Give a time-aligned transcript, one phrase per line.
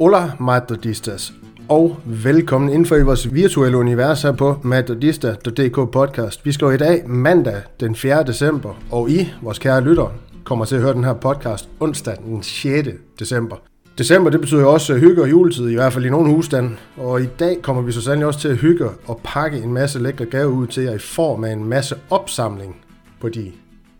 [0.00, 1.32] Hola Madridistas,
[1.68, 6.46] og velkommen inden for i vores virtuelle univers her på madridista.dk podcast.
[6.46, 8.24] Vi skal i dag mandag den 4.
[8.24, 10.14] december, og I, vores kære lytter,
[10.44, 12.88] kommer til at høre den her podcast onsdag den 6.
[13.18, 13.69] december.
[14.00, 16.76] December, det betyder jo også øh, hygge og juletid, i hvert fald i nogle husstande.
[16.96, 19.98] Og i dag kommer vi så sandelig også til at hygge og pakke en masse
[19.98, 22.76] lækre gaver ud til jer i form af en masse opsamling
[23.20, 23.52] på de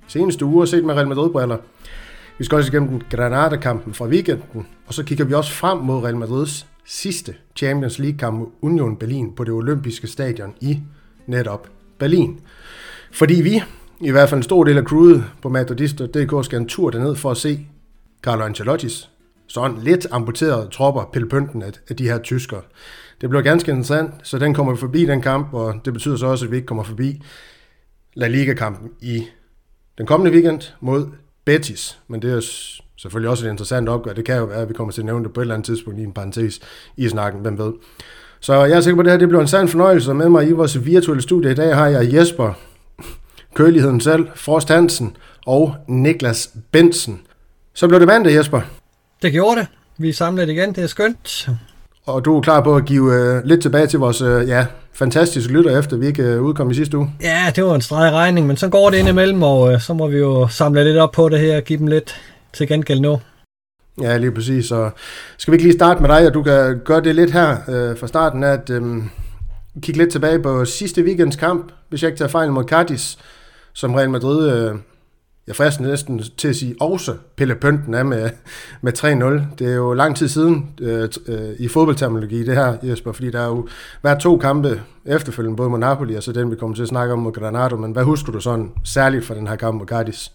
[0.06, 1.56] seneste uger, set med Real Madrid-briller.
[2.38, 6.04] Vi skal også igennem den Granada-kampen fra weekenden, og så kigger vi også frem mod
[6.04, 10.78] Real Madrids sidste Champions League-kamp mod Union Berlin på det olympiske stadion i
[11.26, 12.40] netop Berlin.
[13.12, 13.62] Fordi vi,
[14.00, 17.30] i hvert fald en stor del af crewet på Madridista.dk, skal en tur derned for
[17.30, 17.66] at se
[18.22, 19.19] Carlo Ancelotti's
[19.50, 22.60] sådan lidt amputerede tropper pille pynten af, af de her tyskere.
[23.20, 26.26] Det bliver ganske interessant, så den kommer vi forbi den kamp, og det betyder så
[26.26, 27.22] også, at vi ikke kommer forbi
[28.14, 29.26] La Liga-kampen i
[29.98, 31.06] den kommende weekend mod
[31.44, 31.98] Betis.
[32.08, 32.40] Men det er
[32.96, 34.12] selvfølgelig også et interessant opgør.
[34.12, 35.66] Det kan jo være, at vi kommer til at nævne det på et eller andet
[35.66, 36.60] tidspunkt i en parentes
[36.96, 37.72] i snakken, hvem ved.
[38.40, 40.14] Så jeg er sikker på, at det her det bliver en sand fornøjelse.
[40.14, 42.52] Med mig i vores virtuelle studie i dag har jeg Jesper,
[43.54, 47.20] Køligheden selv, Frost Hansen og Niklas Bensen.
[47.74, 48.79] Så blev det mandag, Jesper.
[49.22, 49.66] Det gjorde det.
[49.98, 50.74] Vi er samlet igen.
[50.74, 51.48] Det er skønt.
[52.06, 55.52] Og du er klar på at give uh, lidt tilbage til vores uh, ja, fantastiske
[55.52, 57.12] lytter, efter vi ikke uh, udkom i sidste uge?
[57.20, 59.94] Ja, det var en streg regning, men så går det ind imellem, og uh, så
[59.94, 62.20] må vi jo samle lidt op på det her og give dem lidt
[62.52, 63.20] til gengæld nu.
[64.02, 64.66] Ja, lige præcis.
[64.66, 64.90] Så
[65.38, 67.98] skal vi ikke lige starte med dig, og du kan gøre det lidt her uh,
[67.98, 69.10] fra starten, at um,
[69.82, 73.18] kigge lidt tilbage på sidste weekends kamp, hvis jeg ikke tager fejl mod Cardis,
[73.72, 74.76] som Real Madrid uh,
[75.50, 78.30] jeg fristes næsten til at sige også pille pønten af med,
[78.80, 79.06] med 3-0.
[79.58, 83.40] Det er jo lang tid siden øh, øh, i fodboldterminologi det her, Jesper, fordi der
[83.40, 83.68] er jo
[84.02, 87.12] været to kampe efterfølgende, både mod Napoli og så den, vi kommer til at snakke
[87.12, 87.76] om mod Granado.
[87.76, 90.32] Men hvad husker du sådan særligt fra den her kamp mod Cardis?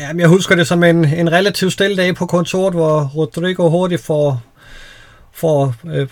[0.00, 4.02] Jamen, jeg husker det som en, en relativt stille dag på kontoret, hvor Rodrigo hurtigt
[4.02, 4.42] får,
[5.32, 6.08] får øh,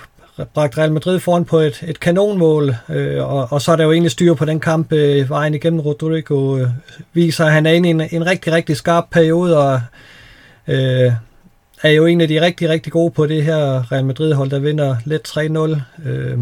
[0.55, 3.93] bragt Real Madrid foran på et, et kanonmål, øh, og, og så er der jo
[3.93, 6.69] egentlig styr på den kamp øh, vejen igennem Rodrigo øh,
[7.13, 9.81] viser, at han er inde i en, en rigtig, rigtig skarp periode, og
[10.69, 11.13] øh,
[11.83, 14.97] er jo en af de rigtig, rigtig gode på det her Real Madrid-hold, der vinder
[15.05, 15.29] let
[16.05, 16.09] 3-0.
[16.09, 16.39] Øh,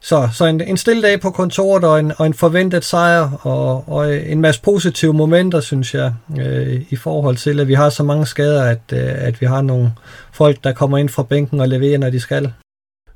[0.00, 3.88] så, så en, en stille dag på kontoret og en, og en forventet sejr og,
[3.88, 8.02] og en masse positive momenter, synes jeg, øh, i forhold til, at vi har så
[8.02, 9.92] mange skader, at, øh, at vi har nogle
[10.32, 12.52] folk, der kommer ind fra bænken og leverer, når de skal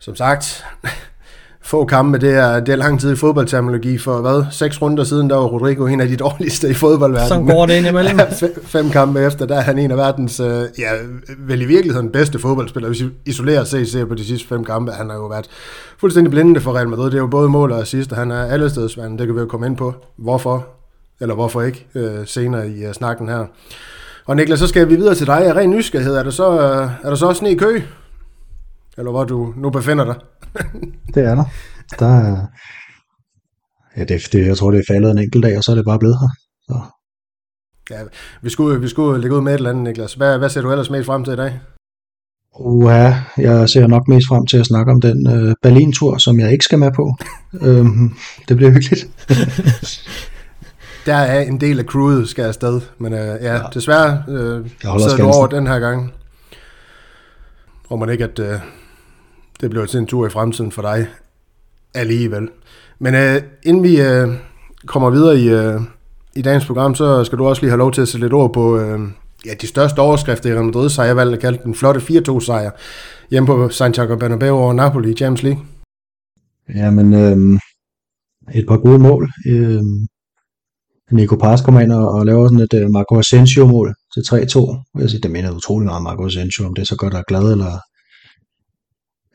[0.03, 0.65] som sagt,
[1.61, 3.99] få kampe, det er, det er lang tid i fodboldterminologi.
[3.99, 4.45] For hvad?
[4.51, 7.29] Seks runder siden, der var Rodrigo en af de dårligste i fodboldverdenen.
[7.29, 8.19] Som går det ind imellem.
[8.41, 10.91] fem, fem kampe efter, der er han en af verdens, øh, ja,
[11.39, 12.89] vel i virkeligheden bedste fodboldspiller.
[12.89, 15.49] Hvis vi isolerer sig ser på de sidste fem kampe, han har jo været
[15.99, 17.05] fuldstændig blindende for Real Madrid.
[17.05, 19.19] Det er jo både mål og assist, og han er allestedsvand.
[19.19, 19.95] Det kan vi jo komme ind på.
[20.17, 20.67] Hvorfor?
[21.21, 21.87] Eller hvorfor ikke?
[21.95, 23.45] Øh, senere i uh, snakken her.
[24.27, 25.47] Og Niklas, så skal vi videre til dig.
[25.47, 26.45] Af ren nysgerrighed, er der så,
[27.03, 27.81] er der så også i kø?
[28.99, 30.15] Eller hvor du nu befinder dig.
[31.15, 31.45] det er der.
[31.99, 32.47] Der er,
[33.97, 35.85] ja, det, det, jeg tror, det er faldet en enkelt dag, og så er det
[35.85, 36.29] bare blevet her.
[36.63, 36.81] Så.
[37.91, 38.01] Ja,
[38.43, 40.15] vi skulle, vi skulle lægge ud med et eller andet, Niklas.
[40.15, 41.61] Hvad, hvad ser du ellers mest frem til i dag?
[42.61, 46.53] Uha, jeg ser nok mest frem til at snakke om den øh, Berlin-tur, som jeg
[46.53, 47.15] ikke skal med på.
[47.67, 48.15] øhm,
[48.49, 49.09] det bliver hyggeligt.
[51.07, 55.17] Der er en del af crewet skal afsted, men øh, ja, ja, desværre øh, sidder
[55.17, 56.13] du over den her gang.
[57.89, 58.59] Tror man ikke, at øh,
[59.63, 61.07] det bliver til en tur i fremtiden for dig
[61.95, 62.49] alligevel.
[62.99, 64.29] Men øh, inden vi øh,
[64.87, 65.81] kommer videre i, øh,
[66.37, 68.53] i dagens program, så skal du også lige have lov til at sætte lidt ord
[68.53, 69.01] på øh,
[69.47, 72.41] ja, de største overskrifter i Real Madrid, så jeg valgte at kalde den flotte 4-2
[72.41, 72.71] sejr
[73.31, 75.63] hjemme på Santiago Bernabeu over Napoli i Champions League.
[76.75, 77.61] Jamen, øh,
[78.55, 79.31] et par gode mål.
[79.47, 79.83] Øh,
[81.13, 84.35] Nico Paz kommer ind og, og laver sådan et øh, Marco Asensio-mål til 3-2.
[84.99, 87.53] Jeg siger, det minder utrolig meget Marco Asensio, om det er så godt og glad,
[87.53, 87.79] eller,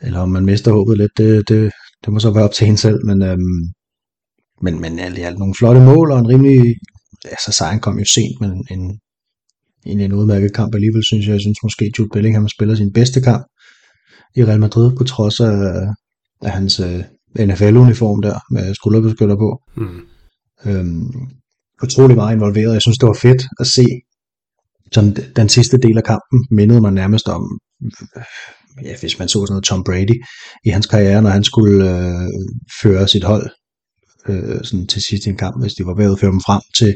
[0.02, 1.72] eller om man mister håbet lidt, det, det,
[2.06, 3.64] det må så være op til en selv, men, øhm,
[4.62, 6.76] men, men alt i alt nogle flotte mål, og en rimelig,
[7.26, 9.00] altså sejren kom jo sent, men en,
[9.86, 11.34] en, en udmærket kamp alligevel, synes jeg.
[11.34, 13.46] Jeg synes måske, Jude Bellingham spiller sin bedste kamp
[14.36, 15.56] i Real Madrid, på trods af,
[16.42, 17.04] af hans øh,
[17.40, 19.62] NFL-uniform der, med skulderbeskytter på.
[19.78, 20.02] Mm.
[20.66, 21.12] Øhm,
[21.84, 22.74] utrolig meget involveret.
[22.74, 23.86] Jeg synes, det var fedt at se
[24.92, 27.60] sådan den sidste del af kampen mindede mig nærmest om,
[28.84, 30.24] ja, hvis man så sådan noget Tom Brady
[30.66, 32.28] i hans karriere, når han skulle øh,
[32.82, 33.50] føre sit hold
[34.30, 36.62] øh, sådan til sidst i en kamp, hvis de var ved at føre dem frem
[36.80, 36.94] til,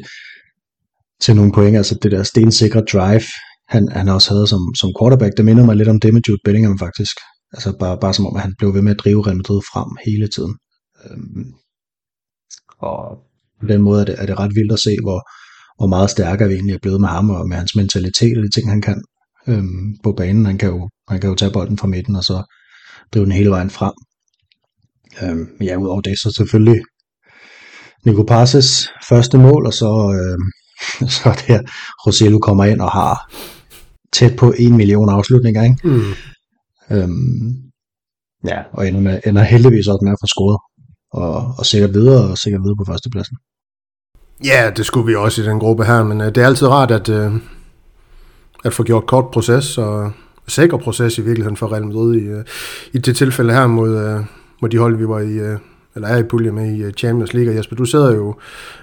[1.22, 3.28] til nogle point, altså det der stensikre drive,
[3.70, 6.42] han, han også havde som, som quarterback, det minder mig lidt om det med Jude
[6.46, 7.16] Bellingham faktisk,
[7.54, 9.90] altså bare, bare som om, at han blev ved med at drive Real Madrid frem
[10.06, 10.56] hele tiden.
[11.06, 11.54] Øhm,
[12.80, 13.02] Og
[13.60, 15.20] på den måde er det, er det ret vildt at se, hvor,
[15.80, 18.50] hvor meget stærkere vi egentlig er blevet med ham, og med hans mentalitet og de
[18.50, 19.04] ting, han kan
[19.48, 20.46] øhm, på banen.
[20.46, 22.44] Han kan, jo, han kan jo tage bolden fra midten, og så
[23.14, 23.94] drive den hele vejen frem.
[25.24, 26.82] Øhm, ja, udover det, så selvfølgelig
[28.06, 30.48] Nico Passes første mål, og så, øhm,
[31.16, 31.62] så er det her,
[32.06, 33.32] Roselu kommer ind og har
[34.14, 35.78] tæt på en million afslutninger, ikke?
[35.84, 36.14] Mm.
[36.92, 37.72] Øhm,
[38.48, 40.60] ja, og ender, med, ender heldigvis også med at få scoret,
[41.14, 43.38] og, og sikkert videre, og sikkert videre på førstepladsen.
[44.46, 46.92] Ja, det skulle vi også i den gruppe her, men uh, det er altid rart
[46.92, 47.36] at, uh,
[48.66, 50.12] at få gjort kort proces, og
[50.48, 52.44] sikker proces i virkeligheden for Real Madrid i, øh,
[52.94, 54.20] i det tilfælde her mod, øh,
[54.62, 55.58] mod de hold, vi var i, øh,
[55.96, 57.52] eller er i pulje med i Champions League.
[57.52, 58.36] Og Jesper, du sidder jo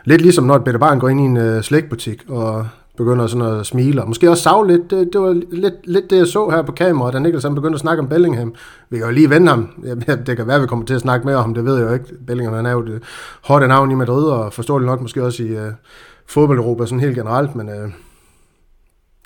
[0.05, 2.67] lidt ligesom når et bedre barn går ind i en uh, og
[2.97, 4.91] begynder sådan at smile, og måske også savle lidt.
[4.91, 7.81] Det, det var lidt, lidt det, jeg så her på kameraet, da Niklas begyndte at
[7.81, 8.55] snakke om Bellingham.
[8.91, 9.69] Vi kan jo lige vende ham.
[10.27, 12.05] Det kan være, vi kommer til at snakke mere om det, ved jeg jo ikke.
[12.27, 13.03] Bellingham han er jo det
[13.45, 15.73] hårde navn i Madrid, og forståeligt nok måske også i uh,
[16.27, 17.91] fodbold-Europa sådan helt generelt, men uh,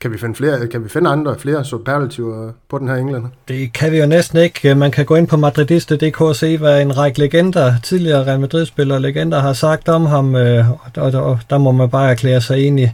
[0.03, 3.29] kan vi finde flere, kan vi finde andre, flere superlativer på den her englænder?
[3.49, 4.75] Det kan vi jo næsten ikke.
[4.75, 9.01] Man kan gå ind på madridiste.dk og se, hvad en række legender, tidligere Real Madrid-spillere
[9.01, 12.81] legender har sagt om ham, øh, og der, der må man bare erklære sig ind
[12.81, 12.89] i,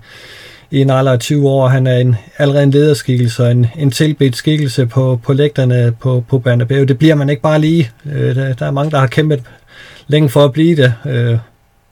[0.70, 1.68] en alder af 20 år.
[1.68, 6.24] Han er en, allerede en lederskikkelse og en, en tilbedt skikkelse på, på lægterne på,
[6.28, 6.84] på Bernabeu.
[6.84, 7.90] Det bliver man ikke bare lige.
[8.12, 9.42] Øh, der, der er mange, der har kæmpet
[10.06, 11.38] længe for at blive det, øh,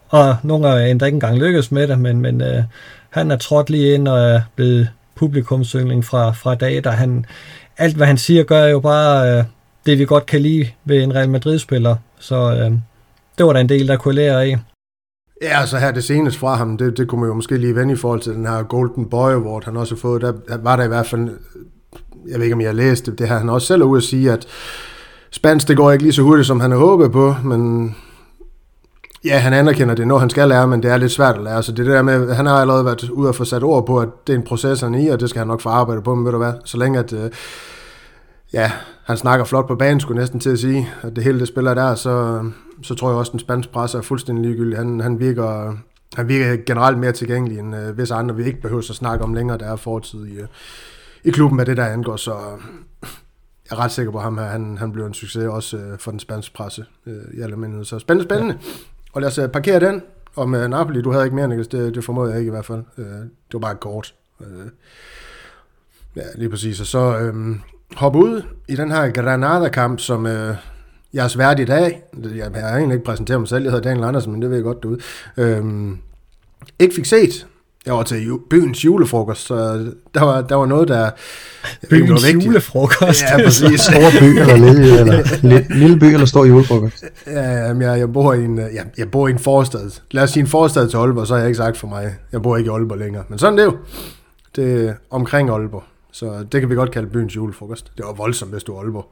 [0.09, 2.63] og nogle er endda ikke engang lykkes med det, men, men øh,
[3.11, 7.27] han er trådt lige ind og er blevet publikumsyngling fra, fra dag, der han,
[7.79, 9.45] alt hvad han siger, gør jo bare øh,
[9.87, 11.97] det, vi godt kan lide ved en Real Madrid-spiller.
[12.19, 12.73] Så øh,
[13.39, 14.59] det var der en del, der kunne lære af.
[15.43, 17.93] Ja, altså her det seneste fra ham, det, det kunne man jo måske lige vende
[17.93, 20.23] i forhold til den her Golden Boy Award, han også har fået.
[20.23, 20.33] Der
[20.63, 21.29] var der i hvert fald,
[22.29, 24.03] jeg ved ikke om jeg har læst det, det her han også selv ude at
[24.03, 24.47] sige, at
[25.31, 27.95] spansk det går ikke lige så hurtigt, som han havde håbet på, men
[29.27, 31.63] Ja, han anerkender det, når han skal lære, men det er lidt svært at lære.
[31.63, 34.09] Så det, der med, han har allerede været ude og få sat ord på, at
[34.27, 36.15] det er en proces, han er i, og det skal han nok få arbejde på,
[36.15, 37.31] men ved du hvad, så længe at, øh,
[38.53, 38.73] ja,
[39.05, 41.75] han snakker flot på banen, skulle næsten til at sige, at det hele det spiller
[41.75, 42.45] der, så,
[42.83, 44.79] så tror jeg også, at den spanske presse er fuldstændig ligegyldig.
[44.79, 45.77] Han, han virker,
[46.15, 49.35] han virker generelt mere tilgængelig, end øh, hvis andre vi ikke behøver at snakke om
[49.35, 50.47] længere, der er fortid i, øh,
[51.25, 52.35] i klubben, hvad det der angår, så
[53.71, 56.11] jeg er ret sikker på ham her, han, han bliver en succes også øh, for
[56.11, 57.85] den spanske presse øh, i almindelighed.
[57.85, 58.55] Så spændende, spændende.
[58.55, 58.96] Ja.
[59.17, 60.03] Og lad os øh, parkere den.
[60.35, 62.65] Og med Napoli, du havde ikke mere, Niklas, det, det formåede jeg ikke i hvert
[62.65, 62.83] fald.
[62.99, 64.15] Øh, det var bare kort.
[64.41, 64.67] Øh,
[66.17, 66.81] ja, lige præcis.
[66.81, 67.61] Og så øhm, um,
[67.97, 70.57] hoppe ud i den her Granada-kamp, som jeg
[71.15, 72.03] jeres værd i dag.
[72.35, 74.65] Jeg har egentlig ikke præsenteret mig selv, jeg hedder Daniel Andersen, men det ved jeg
[74.65, 75.01] godt derude.
[75.37, 75.99] Øhm,
[76.79, 77.47] ikke fik set.
[77.87, 79.55] Jeg var til byens julefrokost, så
[80.15, 81.11] der var, der var noget, der...
[81.91, 83.23] Byens var julefrokost?
[83.23, 83.81] Ja, præcis.
[83.91, 87.05] Stor by eller lille, eller lille, lille by eller stor julefrokost?
[87.27, 90.01] Ja, jeg, jeg, bor i en, jeg, jeg bor i en forstad.
[90.11, 92.15] Lad os sige en forstad til Aalborg, så har jeg ikke sagt for mig.
[92.33, 93.25] Jeg bor ikke i Aalborg længere.
[93.29, 93.77] Men sådan det er jo.
[94.57, 95.85] Det er omkring Aalborg.
[96.13, 97.93] Så det kan vi godt kalde byens julefrokost.
[97.97, 99.07] Det var voldsomt, hvis du er Aalborg.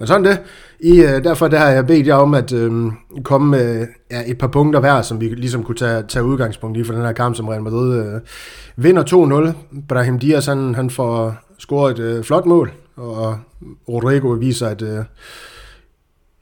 [0.00, 0.40] Men sådan det.
[0.80, 2.92] I, øh, derfor der har jeg bedt jer om at øh,
[3.24, 6.84] komme med ja, et par punkter hver, som vi ligesom kunne tage, tage udgangspunkt i
[6.84, 8.20] for den her kamp, som Real Madrid øh,
[8.76, 9.78] vinder 2-0.
[9.88, 13.38] Brahim Diaz han, han får scoret et øh, flot mål, og
[13.88, 15.04] Rodrigo viser, at øh,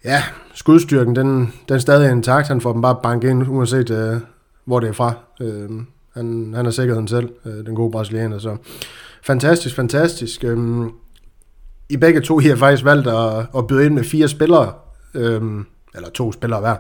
[0.05, 0.23] ja,
[0.55, 2.49] skudstyrken den, den stadig intakt.
[2.49, 4.17] Han får dem bare banket ind, uanset øh,
[4.65, 5.13] hvor det er fra.
[5.41, 5.71] Øh,
[6.15, 8.39] han, han er sikkerheden selv, øh, den gode brasilianer.
[8.39, 8.57] Så
[9.23, 10.45] fantastisk, fantastisk.
[10.45, 10.59] Øh,
[11.91, 14.73] i begge to I har faktisk valgt at, at byde ind med fire spillere,
[15.15, 16.77] øhm, eller to spillere hver.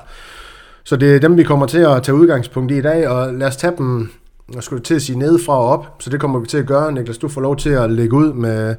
[0.84, 3.46] Så det er dem, vi kommer til at tage udgangspunkt i i dag, og lad
[3.46, 4.10] os tage dem,
[4.54, 6.92] jeg skulle til at sige nedefra og op, så det kommer vi til at gøre.
[6.92, 8.76] Niklas, du får lov til at lægge ud med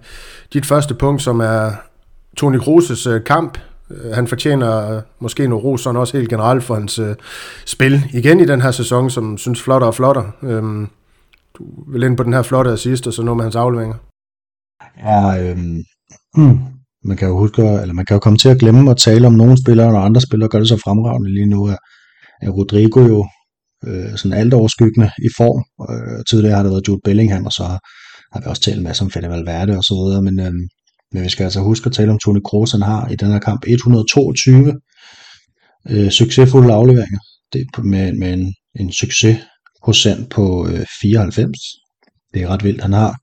[0.54, 1.72] dit første punkt, som er
[2.38, 3.58] Toni Kroos' øh, kamp.
[3.92, 7.08] Øh, han fortjener øh, måske noget ros, sådan også helt generelt for hans uh,
[7.66, 10.24] spil igen i den her sæson, som synes flotter og flotter.
[10.44, 10.88] Øhm,
[11.58, 13.96] du vil ind på den her flotte assist, og så noget med hans afleveringer.
[15.04, 15.84] Ja, øhm,
[16.38, 16.60] Hmm.
[17.04, 19.34] Man kan jo huske, eller man kan jo komme til at glemme at tale om
[19.34, 21.78] nogle spillere, og andre spillere gør det så fremragende lige nu, er,
[22.42, 23.28] er Rodrigo jo
[23.88, 25.64] øh, sådan alt overskyggende i form.
[25.92, 27.64] Øh, tidligere har det været Jude Bellingham, og så
[28.34, 30.54] har vi også talt en masse om Fede Valverde og så videre, men, øh,
[31.12, 33.40] men vi skal altså huske at tale om Toni Kroos, han har i den her
[33.40, 34.74] kamp 122
[35.90, 37.20] øh, succesfulde afleveringer.
[37.54, 41.58] Det er med, med en, en succesprocent på øh, 94.
[42.34, 42.82] Det er ret vildt.
[42.82, 43.16] Han har,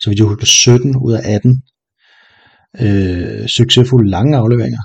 [0.00, 1.62] så vidt jeg husker, 17 ud af 18
[2.80, 4.82] øh, succesfulde lange afleveringer.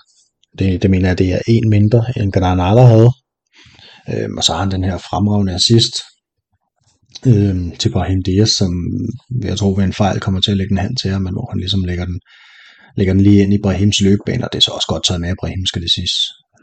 [0.59, 3.11] Det, det mener jeg, det er en mindre, end Granada havde.
[4.09, 5.95] Øh, og så har han den her fremragende assist
[7.25, 8.71] øh, til Brahim Diaz, som
[9.43, 11.51] jeg tror ved en fejl kommer til at lægge den hand til ham, men hvor
[11.51, 12.19] han ligesom lægger den,
[12.97, 15.35] lægger den lige ind i Brahims løbebane, og det er så også godt taget med
[15.39, 16.15] Brahim, skal det siges.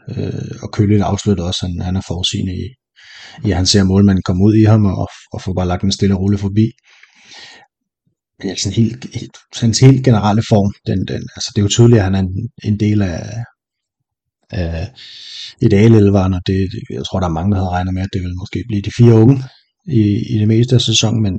[0.09, 2.65] Øh, og Køling afslutter også, han, han er forudsigende i,
[3.47, 5.91] i at han ser målmanden komme ud i ham og, og få bare lagt en
[5.91, 6.67] stille og roligt forbi
[8.43, 11.97] ja, sådan helt, helt, hans helt generelle form, den, den, altså det er jo tydeligt,
[11.97, 13.43] at han er en, en del af,
[14.49, 14.91] af
[15.61, 18.35] idealelveren, og det, jeg tror, der er mange, der havde regnet med, at det ville
[18.35, 19.43] måske blive de fire unge
[19.87, 20.01] i,
[20.33, 21.33] i det meste af sæsonen, men,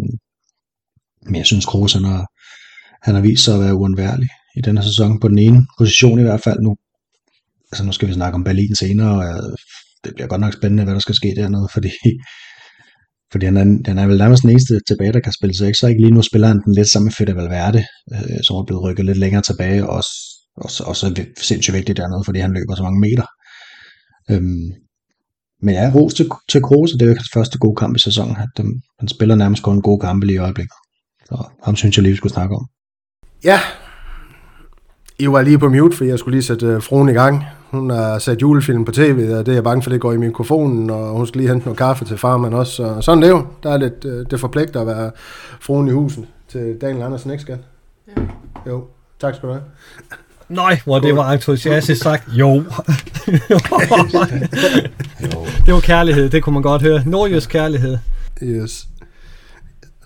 [1.26, 2.26] men jeg synes, Kroos, han har,
[3.03, 6.23] han har vist sig at være uundværlig i denne sæson, på den ene position i
[6.23, 6.76] hvert fald nu.
[7.73, 9.57] Altså nu skal vi snakke om Berlin senere, og øh,
[10.05, 11.91] det bliver godt nok spændende, hvad der skal ske dernede, fordi,
[13.33, 15.78] fordi han, er, han er vel nærmest den eneste tilbage, der kan spille sig ikke,
[15.78, 18.64] så ikke lige nu spiller han den lidt samme med Fede Valverde, øh, som er
[18.66, 20.14] blevet rykket lidt længere tilbage, og også,
[20.56, 23.26] også, også er sindssygt vigtigt dernede, fordi han løber så mange meter.
[24.30, 24.68] Øhm,
[25.62, 27.97] men jeg er ros til, til Kroos, og det er jo hans første gode kamp
[27.97, 28.37] i sæsonen.
[28.37, 28.49] Han,
[29.00, 30.76] han spiller nærmest kun en god kamp lige i øjeblikket.
[31.25, 32.66] Så ham synes jeg lige, vi skulle snakke om.
[33.45, 33.61] Ja,
[35.18, 37.45] I var lige på mute, for jeg skulle lige sætte uh, fruen i gang.
[37.71, 40.17] Hun har sat julefilm på tv, og det er jeg bange for, det går i
[40.17, 42.73] mikrofonen, og hun skal lige hente noget kaffe til farmand også.
[42.73, 43.47] Så sådan det jo.
[43.63, 45.11] Der er lidt, uh, det forpligter at være
[45.61, 47.59] fruen i huset til Daniel Andersen, ikke skat?
[48.17, 48.23] Ja.
[48.67, 48.85] Jo,
[49.21, 49.65] tak skal du have.
[50.49, 52.29] Nej, hvor det var entusiastisk sagt.
[52.33, 52.55] Jo.
[55.67, 57.03] det var kærlighed, det kunne man godt høre.
[57.07, 57.99] Nordjysk kærlighed.
[58.43, 58.89] Yes.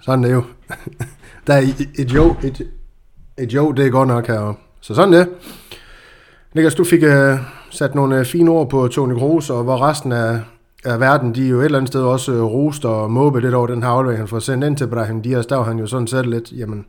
[0.03, 0.45] Sådan det jo.
[1.47, 1.61] Der er
[1.99, 2.63] et, jo, et,
[3.39, 4.55] et jo, det er godt nok her.
[4.81, 5.29] Så sådan det.
[6.55, 7.39] Niklas, du fik uh,
[7.71, 10.41] sat nogle uh, fine ord på Tony Kroos, og hvor resten af,
[10.85, 13.41] af verden, de er jo et eller andet sted også øh, uh, rost og måbe
[13.41, 15.79] lidt over den her aflevering, han får sendt ind til Brahim Dias, Der var han
[15.79, 16.87] jo sådan set lidt, jamen,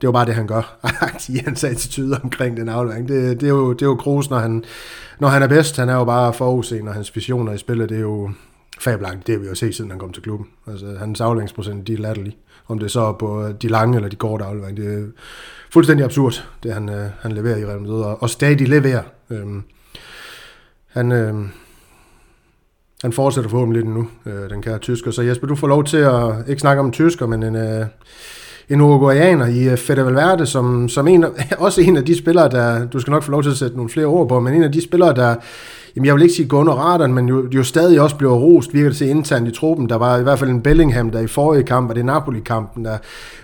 [0.00, 0.78] det var bare det, han gør.
[1.34, 3.08] I hans attitude omkring den aflevering.
[3.08, 4.64] Det, det, er jo, det er jo Kroos, når han,
[5.18, 5.76] når han er bedst.
[5.76, 8.30] Han er jo bare forudseende, og hans visioner i spillet, det er jo
[8.80, 9.26] fabelagtigt.
[9.26, 10.46] Det har vi jo set, siden han kom til klubben.
[10.66, 12.36] Altså, hans afleveringsprocent, de er latterlige.
[12.68, 14.84] Om det er så på øh, de lange eller de korte afleveringer.
[14.84, 15.06] Det er
[15.72, 19.02] fuldstændig absurd, det han, øh, han leverer i Real Madrid, og, og stadig leverer.
[19.30, 19.62] Øhm,
[20.86, 21.34] han, øh,
[23.02, 25.10] han fortsætter forhåbentlig lidt nu, øh, den kære tysker.
[25.10, 27.86] Så Jesper, du får lov til at ikke snakke om tysker, men en, øh,
[28.68, 31.24] en uruguayaner i øh, Fede Valverde, som, som en,
[31.58, 33.90] også en af de spillere, der, du skal nok få lov til at sætte nogle
[33.90, 35.34] flere ord på, men en af de spillere, der,
[35.96, 38.74] jamen jeg vil ikke sige gå under radaren, men jo, jo stadig også bliver rost,
[38.74, 39.88] virker det til internt i truppen.
[39.88, 42.98] Der var i hvert fald en Bellingham, der i forrige kamp, og det Napoli-kampen, der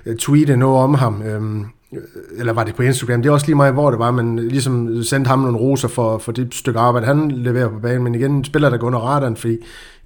[0.07, 1.23] øh, tweetede noget om ham.
[1.23, 1.61] Øhm,
[1.93, 1.99] øh,
[2.39, 5.03] eller var det på Instagram, det er også lige meget, hvor det var, men ligesom
[5.03, 8.31] sendte ham nogle roser for, for det stykke arbejde, han leverer på banen, men igen,
[8.31, 9.57] en spiller, der går under radaren, fordi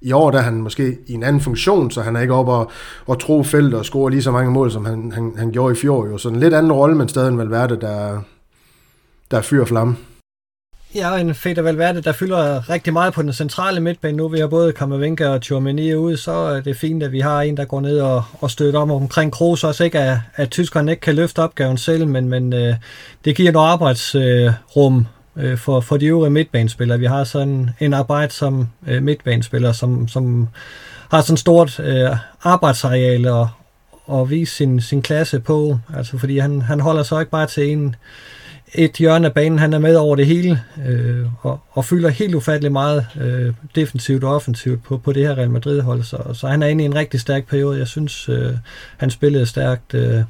[0.03, 2.53] i år der er han måske i en anden funktion, så han er ikke oppe
[2.53, 2.71] og,
[3.07, 5.77] og tro felt og score lige så mange mål, som han, han, han gjorde i
[5.77, 6.07] fjor.
[6.07, 6.19] Jo.
[6.19, 8.21] Så en lidt anden rolle, men stadig en Valverde, der,
[9.31, 9.97] der er fyr og flamme.
[10.95, 14.29] Ja, en Fede Valverde, der fylder rigtig meget på den centrale midtbane nu.
[14.29, 17.43] Vi har både Kammervenka og Tjormeni ude, så øh, er det fint, at vi har
[17.43, 19.65] en, der går ned og, og støtter om omkring Kroos.
[19.65, 22.75] Også ikke, at, at tyskerne ikke kan løfte opgaven selv, men, men øh,
[23.25, 25.07] det giver noget arbejdsrum
[25.37, 26.99] øh, for, for de øvrige midtbanespillere.
[26.99, 30.49] Vi har sådan en arbejde som øh, midtbanespiller, som, som
[31.11, 32.11] har sådan stort øh,
[32.43, 33.49] arbejdsareal og,
[34.07, 35.79] og vise sin, sin klasse på.
[35.97, 37.97] Altså fordi han, han holder sig ikke bare til en
[38.75, 42.35] et hjørne af banen, han er med over det hele, øh, og, og fylder helt
[42.35, 46.63] ufattelig meget øh, defensivt og offensivt på, på det her Real Madrid-hold, så, så han
[46.63, 47.79] er inde i en rigtig stærk periode.
[47.79, 48.53] Jeg synes, øh,
[48.97, 50.23] han spillede stærkt øh,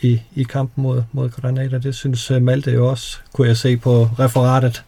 [0.00, 1.78] i, i kampen mod, mod Granada.
[1.78, 4.82] Det synes øh, Malte jo også, kunne jeg se på referatet.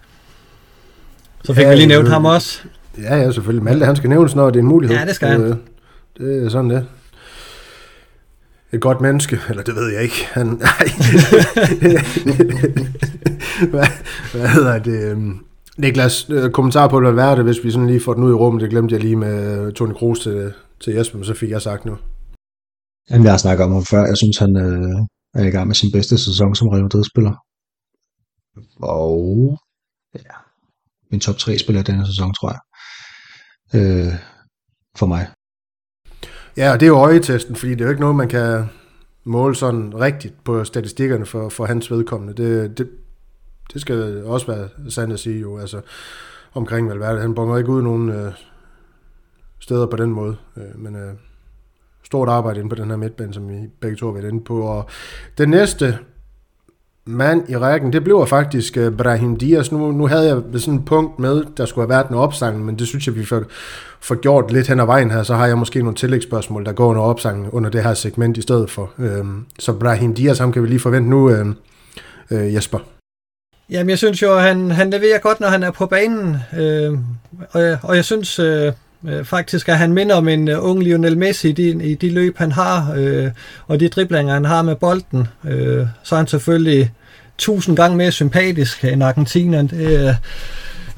[1.45, 2.61] Så fik ja, vi lige nævnt ham også.
[3.03, 3.65] Ja, ja, selvfølgelig.
[3.65, 4.97] Malte, han skal nævnes, når det er en mulighed.
[4.97, 5.43] Ja, det skal han.
[5.43, 5.59] Det,
[6.19, 6.87] det er sådan det
[8.77, 10.27] et godt menneske, eller det ved jeg ikke.
[10.33, 10.87] Han, nej.
[13.73, 13.87] hvad,
[14.33, 15.11] hvad hedder det?
[15.11, 15.47] Øhm,
[15.79, 18.35] Niklas, øh, kommentar på, hvad er det, hvis vi sådan lige får den ud i
[18.35, 18.63] rummet.
[18.63, 21.63] Det glemte jeg lige med øh, Tony Kroos til, til Jesper, men så fik jeg
[21.63, 21.99] sagt nu.
[23.11, 24.05] Jamen, jeg har snakket om ham før.
[24.07, 27.35] Jeg synes, han øh, er i gang med sin bedste sæson som Real Madrid-spiller.
[28.83, 29.59] Og
[30.15, 30.35] ja,
[31.11, 32.61] min top 3 spiller denne sæson, tror jeg.
[33.75, 34.15] Øh,
[34.99, 35.27] for mig.
[36.57, 38.65] Ja, og det er jo øjetesten, fordi det er jo ikke noget, man kan
[39.25, 42.43] måle sådan rigtigt på statistikkerne for, for hans vedkommende.
[42.43, 42.91] Det, det,
[43.73, 45.81] det skal også være sandt at sige jo, altså
[46.55, 47.21] omkring Valverde.
[47.21, 48.33] Han bonger ikke ud nogen øh,
[49.59, 51.15] steder på den måde, øh, men øh,
[52.05, 54.61] stort arbejde inde på den her midtbane, som vi begge to har været inde på.
[54.61, 54.89] Og
[55.39, 55.99] den næste
[57.07, 59.73] mand i rækken, det blev faktisk uh, Brahim Dias.
[59.73, 62.79] Nu, nu havde jeg sådan en punkt med, der skulle have været en opsang, men
[62.79, 63.43] det synes jeg, vi får,
[64.01, 65.23] får gjort lidt hen ad vejen her.
[65.23, 68.43] Så har jeg måske nogle tillægsspørgsmål, der går under opsangen under det her segment i
[68.43, 68.91] stedet for.
[68.99, 69.27] Uh,
[69.59, 71.47] så Brahim Dias, ham kan vi lige forvente nu, uh,
[72.31, 72.79] uh, Jesper.
[73.71, 76.37] Jamen, jeg synes jo, at han, han leverer godt, når han er på banen.
[76.59, 76.99] Øh,
[77.51, 78.73] og, jeg, og jeg synes øh,
[79.07, 82.11] Øh, faktisk, at han minder om en uh, ung Lionel Messi i de, i de
[82.11, 83.31] løb, han har, øh,
[83.67, 85.29] og de driblinger, han har med bolden.
[85.45, 86.93] Øh, så er han selvfølgelig
[87.39, 89.63] tusind gange mere sympatisk end Argentina.
[89.63, 90.15] Det, øh,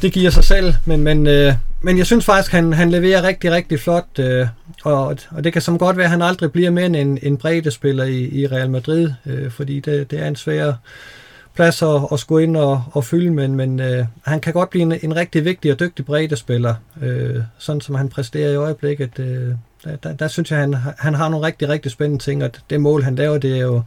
[0.02, 3.50] det giver sig selv, men, men, øh, men jeg synes faktisk, han, han leverer rigtig,
[3.50, 4.46] rigtig flot, øh,
[4.84, 7.36] og, og det kan som godt være, at han aldrig bliver mere end en, en
[7.36, 10.72] bredespiller i, i Real Madrid, øh, fordi det, det er en svær
[11.58, 14.82] plads at, at skulle ind og, og fylde, men, men øh, han kan godt blive
[14.82, 19.18] en, en rigtig vigtig og dygtig breddespiller, øh, sådan som han præsterer i øjeblikket.
[19.18, 19.48] Øh,
[19.84, 22.80] der, der, der synes jeg, han, han har nogle rigtig, rigtig spændende ting, og det
[22.80, 23.82] mål, han laver, det er jo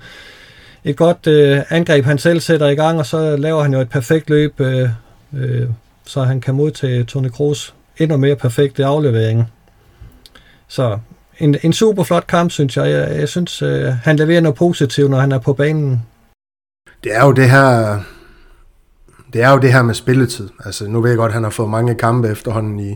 [0.84, 3.90] et godt øh, angreb, han selv sætter i gang, og så laver han jo et
[3.90, 4.90] perfekt løb, øh,
[5.34, 5.68] øh,
[6.06, 9.52] så han kan modtage Toni Kroos endnu mere perfekte aflevering.
[10.68, 10.98] Så
[11.40, 12.92] en, en super flot kamp, synes jeg.
[12.92, 16.02] Jeg, jeg synes, øh, han leverer noget positivt, når han er på banen.
[17.04, 18.00] Det er jo det her
[19.34, 20.50] det er jo det her med spilletid.
[20.66, 22.96] Altså, nu ved jeg godt, at han har fået mange kampe efterhånden i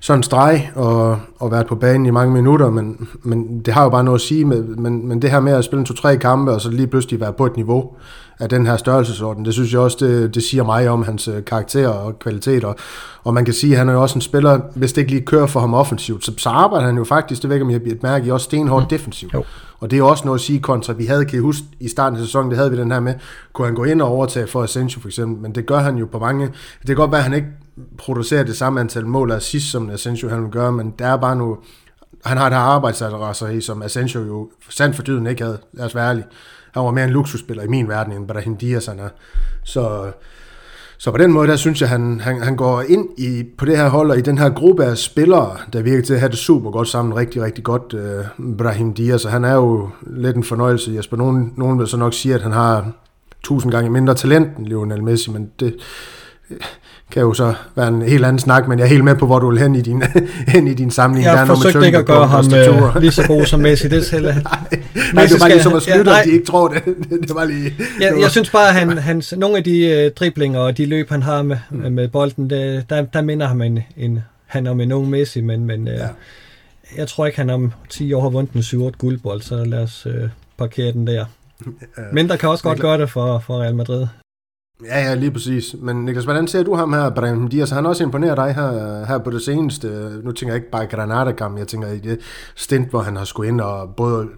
[0.00, 3.82] sådan en streg, og, og været på banen i mange minutter, men, men det har
[3.82, 6.16] jo bare noget at sige, med, men, men det her med at spille en to-tre
[6.16, 7.96] kampe, og så lige pludselig være på et niveau
[8.40, 11.44] af den her størrelsesorden, det synes jeg også, det, det siger mig om hans øh,
[11.44, 12.72] karakter og kvaliteter.
[13.24, 15.24] Og man kan sige, at han er jo også en spiller, hvis det ikke lige
[15.24, 18.26] kører for ham offensivt, så, så arbejder han jo faktisk, det vækker mig et mærke
[18.26, 18.88] i, også stenhårdt mm.
[18.88, 19.34] defensivt.
[19.34, 19.44] Jo.
[19.80, 22.18] Og det er også noget at sige kontra, vi havde, kan I huske, i starten
[22.18, 23.14] af sæsonen, det havde vi den her med,
[23.52, 26.06] kunne han gå ind og overtage for Asensio for eksempel, men det gør han jo
[26.06, 26.46] på mange,
[26.80, 27.48] det kan godt være, at han ikke
[27.98, 31.16] producerer det samme antal mål af sidst, som Asensio han vil gøre, men der er
[31.16, 31.58] bare nu,
[32.24, 35.86] han har et her arbejdsadresser i, som Asensio jo sandt for dyden ikke havde, lad
[35.86, 36.26] os være ærlige.
[36.74, 39.08] Han var mere en luksusspiller i min verden, end Brahim Diaz han er.
[39.64, 40.12] Så
[40.98, 43.76] så på den måde, der synes jeg, han, han, han går ind i, på det
[43.76, 46.38] her hold, og i den her gruppe af spillere, der virker til at have det
[46.38, 50.44] super godt sammen, rigtig, rigtig godt, øh, Brahim Diaz, og han er jo lidt en
[50.44, 50.92] fornøjelse.
[50.92, 52.92] Jesper, nogen, nogen vil så nok sige, at han har
[53.42, 55.76] tusind gange mindre talent end Lionel Messi, men det,
[57.10, 59.38] kan jo så være en helt anden snak, men jeg er helt med på, hvor
[59.38, 60.02] du vil hen i din,
[60.54, 61.24] hen i din samling.
[61.24, 63.88] Jeg har forsøgt ikke at gøre ham uh, lige så god som Messi.
[63.88, 64.34] Det, selv, nej,
[65.14, 66.82] nej, det var bare ligesom at slutte, ja, de ikke tror det.
[67.28, 68.20] det var lige, ja, det var.
[68.20, 71.22] Jeg synes bare, at han, hans, nogle af de uh, driblinger og de løb, han
[71.22, 71.92] har med, mm.
[71.92, 75.64] med bolden, det, der, der minder ham en, en, han om en ung Messi, men,
[75.64, 76.08] men uh, ja.
[76.96, 80.06] jeg tror ikke, han om 10 år har vundet en 7-8 guldbold, så lad os
[80.06, 81.24] uh, parkere den der.
[82.12, 84.06] Men der kan også godt gøre det for, for Real Madrid.
[84.84, 85.76] Ja, ja, lige præcis.
[85.82, 87.70] Men Niklas, hvordan ser du ham her, Brahim Dias?
[87.70, 89.88] Han også imponeret dig her, her på det seneste.
[90.24, 92.18] Nu tænker jeg ikke bare Granada-kamp, jeg tænker i det
[92.56, 94.28] stint, hvor han har skulle ind og både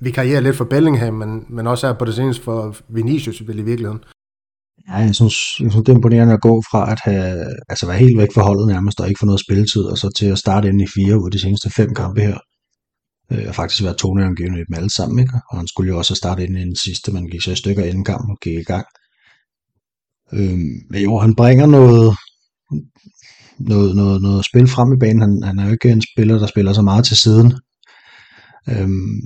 [0.00, 4.00] vikariere lidt for Bellingham, men, men også her på det seneste for Vinicius i virkeligheden.
[4.88, 7.98] Ja, jeg synes, jeg synes, det er imponerende at gå fra at have, altså være
[7.98, 10.68] helt væk fra holdet nærmest, og ikke få noget spilletid, og så til at starte
[10.68, 12.38] ind i fire ud af de seneste fem kampe her.
[13.32, 15.34] Øh, og faktisk være toneangivende i dem alle sammen, ikke?
[15.50, 17.84] Og han skulle jo også starte ind i den sidste, men gik så i stykker
[17.84, 18.86] inden kampen gik i gang.
[20.32, 20.58] Øh,
[20.90, 22.16] men jo, han bringer noget,
[23.58, 25.20] noget, noget, noget spil frem i banen.
[25.20, 27.52] Han, han er jo ikke en spiller, der spiller så meget til siden.
[28.68, 29.20] Øhm,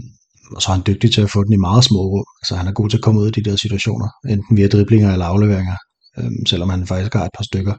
[0.56, 2.26] og så er han dygtig til at få den i meget små rum.
[2.40, 5.12] Altså han er god til at komme ud af de der situationer, enten via driblinger
[5.12, 5.76] eller afleveringer,
[6.18, 7.74] øhm, selvom han faktisk har et par stykker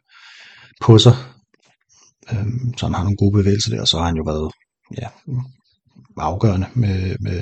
[0.82, 1.16] på sig.
[2.32, 4.52] Øhm, så han har nogle gode bevægelser der, og så har han jo været
[5.02, 5.08] ja,
[6.18, 7.42] afgørende med, med,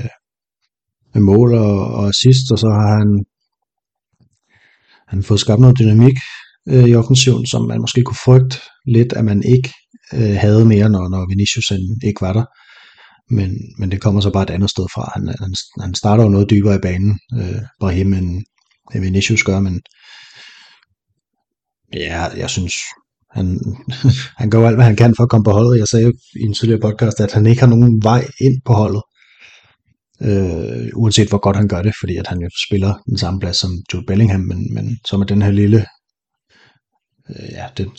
[1.13, 3.25] med mål og, og assist, og så har han
[5.13, 6.17] han fået skabt noget dynamik
[6.69, 9.69] øh, i offensiven, som man måske kunne frygte lidt, at man ikke
[10.13, 11.71] øh, havde mere, når, når Vinicius
[12.03, 12.45] ikke var der.
[13.35, 15.11] Men, men det kommer så bare et andet sted fra.
[15.15, 18.43] Han, han, han starter jo noget dybere i banen, øh, Brahim, end,
[18.95, 19.81] end Vinicius gør, men
[21.93, 22.73] ja, jeg synes,
[23.31, 23.59] han,
[24.41, 25.79] han gør alt, hvad han kan for at komme på holdet.
[25.79, 29.01] Jeg sagde i en tidligere podcast, at han ikke har nogen vej ind på holdet
[30.23, 33.57] øh, uanset hvor godt han gør det, fordi at han jo spiller den samme plads
[33.57, 35.85] som Jude Bellingham, men, men så med den her lille,
[37.29, 37.89] øh, ja, den,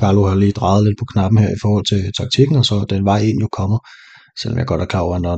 [0.00, 3.04] Carlo har lige drejet lidt på knappen her i forhold til taktikken, og så den
[3.04, 3.78] vej ind jo kommer,
[4.40, 5.36] selvom jeg godt er klar over, at når,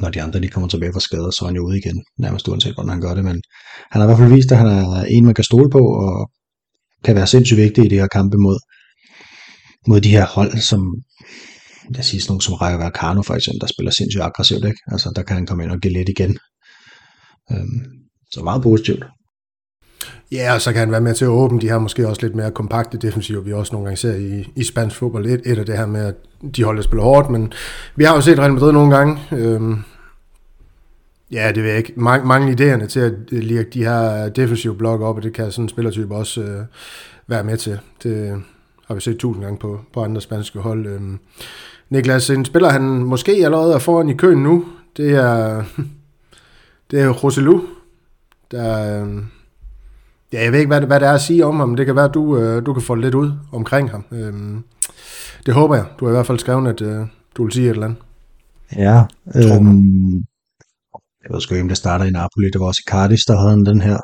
[0.00, 2.48] når de andre lige kommer tilbage fra skader, så er han jo ude igen, nærmest
[2.48, 3.42] uanset hvordan han gør det, men
[3.90, 6.30] han har i hvert fald vist, at han er en, man kan stole på, og
[7.04, 8.58] kan være sindssygt vigtig i de her kampe mod,
[9.88, 10.80] mod de her hold, som
[11.90, 14.80] lad os sige sådan nogen som Rayo Vallecano for eksempel, der spiller sindssygt aggressivt, ikke?
[14.86, 16.38] Altså der kan han komme ind og give lidt igen.
[17.52, 17.82] Øhm,
[18.32, 19.04] så meget positivt.
[20.32, 22.34] Ja, og så kan han være med til at åbne de her måske også lidt
[22.34, 25.26] mere kompakte defensiver, vi også nogle gange ser i, i spansk fodbold.
[25.26, 26.14] Et, et af det her med, at
[26.56, 27.52] de holder spiller hårdt, men
[27.96, 29.18] vi har jo set Real Madrid nogle gange.
[29.32, 29.82] Øhm,
[31.32, 31.92] ja, det ved jeg ikke.
[31.96, 35.52] Mange, mange idéerne til at øh, lirke de her defensive blokke op, og det kan
[35.52, 36.64] sådan en spillertype også øh,
[37.26, 37.78] være med til.
[38.02, 38.42] Det
[38.86, 40.86] har vi set tusind gange på, på andre spanske hold.
[40.86, 41.18] Øhm,
[41.90, 44.64] Niklas, en spiller, han måske allerede er foran i køen nu,
[44.96, 45.64] det er,
[46.90, 47.60] det er Roselu,
[48.50, 49.26] der, øhm,
[50.32, 52.04] ja, jeg ved ikke, hvad, hvad det er at sige om ham, det kan være,
[52.04, 54.04] at du, øh, du kan få lidt ud omkring ham.
[54.12, 54.64] Øhm,
[55.46, 55.86] det håber jeg.
[56.00, 57.98] Du har i hvert fald skrevet, at øh, du vil sige et eller andet.
[58.76, 60.14] Ja, øhm,
[61.22, 63.40] jeg ved sgu ikke, om det starter i Napoli, det var også i Cardis, der
[63.40, 63.98] havde den her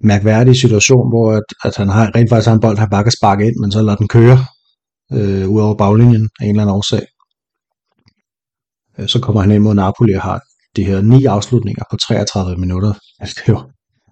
[0.00, 3.12] mærkværdig situation, hvor at, at han har, rent faktisk har en bold, han bare kan
[3.12, 4.38] sparke ind, men så lader den køre
[5.12, 7.06] øh, ud over baglinjen af en eller anden årsag.
[8.98, 10.40] Øh, så kommer han ind mod Napoli og har
[10.76, 12.92] de her ni afslutninger på 33 minutter.
[13.20, 13.62] Altså, det er jo,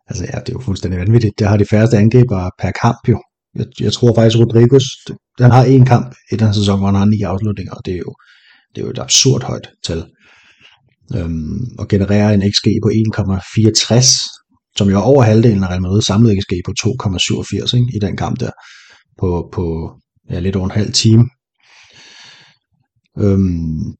[0.08, 1.38] altså ja, det er jo fuldstændig vanvittigt.
[1.38, 3.22] Det har de færreste angriber per kamp jo.
[3.54, 4.84] Jeg, jeg tror faktisk, Rodriguez,
[5.40, 7.98] han har en kamp i den sæson, hvor han har ni afslutninger, og det er
[7.98, 8.14] jo,
[8.74, 10.04] det er jo et absurd højt tal.
[11.16, 16.02] Øhm, og genererer en XG på 1,64, som jo er over halvdelen af Real Madrid
[16.02, 18.50] samlet XG på 2,87 ikke, i den kamp der,
[19.20, 19.64] på, på
[20.30, 21.24] ja, lidt over en halv time.
[23.18, 23.94] Øhm,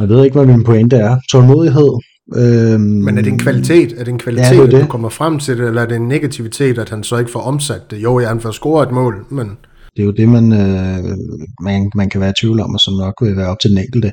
[0.00, 1.16] jeg ved ikke, hvad min pointe er.
[1.30, 1.98] Tålmodighed.
[2.36, 3.92] Øhm, Men er det en kvalitet?
[3.92, 4.78] Er det en kvalitet, ja, det det.
[4.78, 7.30] at du kommer frem til det, eller er det en negativitet, at han så ikke
[7.30, 8.02] får omsat det?
[8.02, 9.56] Jo, ja, han får scoret et mål, men...
[9.96, 11.16] Det er jo det, man, øh,
[11.62, 13.78] man, man kan være i tvivl om, og som nok vil være op til den
[13.78, 14.12] enkelte.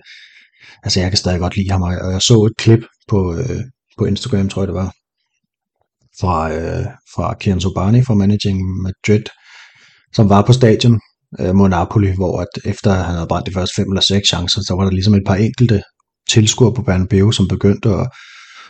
[0.83, 3.61] Altså, jeg kan stadig godt lide ham, og jeg så et klip på, øh,
[3.97, 4.91] på Instagram, tror jeg det var,
[6.19, 6.85] fra, øh,
[7.15, 9.25] fra Kian Sobani fra Managing Madrid,
[10.13, 10.99] som var på stadion
[11.39, 14.61] øh, mod Napoli, hvor at efter han havde brændt de første fem eller seks chancer,
[14.61, 15.81] så var der ligesom et par enkelte
[16.29, 18.07] tilskuere på Bernabeu, som begyndte at,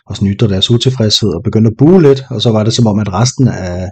[0.10, 3.00] at snytte deres utilfredshed og begyndte at bue lidt, og så var det som om,
[3.00, 3.90] at resten af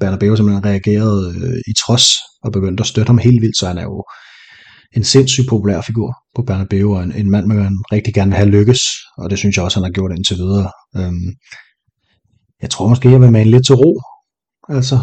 [0.00, 2.06] Bernabeu simpelthen reagerede øh, i trods
[2.44, 4.04] og begyndte at støtte ham helt vildt, så han er jo
[4.96, 8.50] en sindssygt populær figur på Bernabeu, og en, en mand, man rigtig gerne vil have
[8.50, 8.82] lykkes,
[9.18, 10.70] og det synes jeg også, han har gjort indtil videre.
[10.96, 11.30] Øhm,
[12.62, 14.00] jeg tror måske, jeg vil mane lidt til ro,
[14.68, 14.98] altså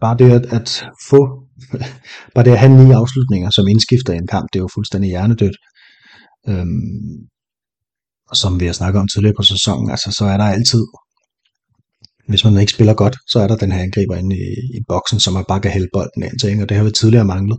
[0.00, 1.20] bare det at, at få,
[2.34, 5.08] bare det at have ni afslutninger som indskifter i en kamp, det er jo fuldstændig
[5.08, 5.56] hjernedødt.
[6.48, 7.28] Øhm,
[8.30, 10.84] og som vi har snakket om tidligere på sæsonen, altså så er der altid,
[12.28, 15.20] hvis man ikke spiller godt, så er der den her angriber inde i, i boksen,
[15.20, 17.58] som man bare kan hælde bolden ind til, og det har vi tidligere manglet.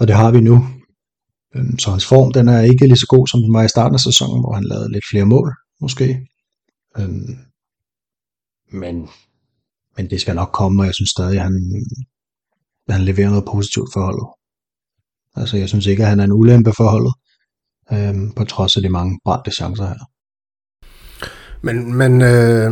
[0.00, 0.66] Og det har vi nu.
[1.56, 3.94] Øhm, så hans form, den er ikke lige så god, som den var i starten
[3.94, 6.26] af sæsonen, hvor han lavede lidt flere mål, måske.
[6.98, 7.36] Øhm,
[8.72, 9.08] men
[9.96, 11.84] men det skal nok komme, og jeg synes stadig, at han,
[12.88, 14.26] han leverer noget positivt for holdet.
[15.36, 17.14] Altså, jeg synes ikke, at han er en ulempe for holdet,
[17.92, 20.04] øhm, på trods af de mange brændte chancer her.
[21.62, 22.70] Men, men øh,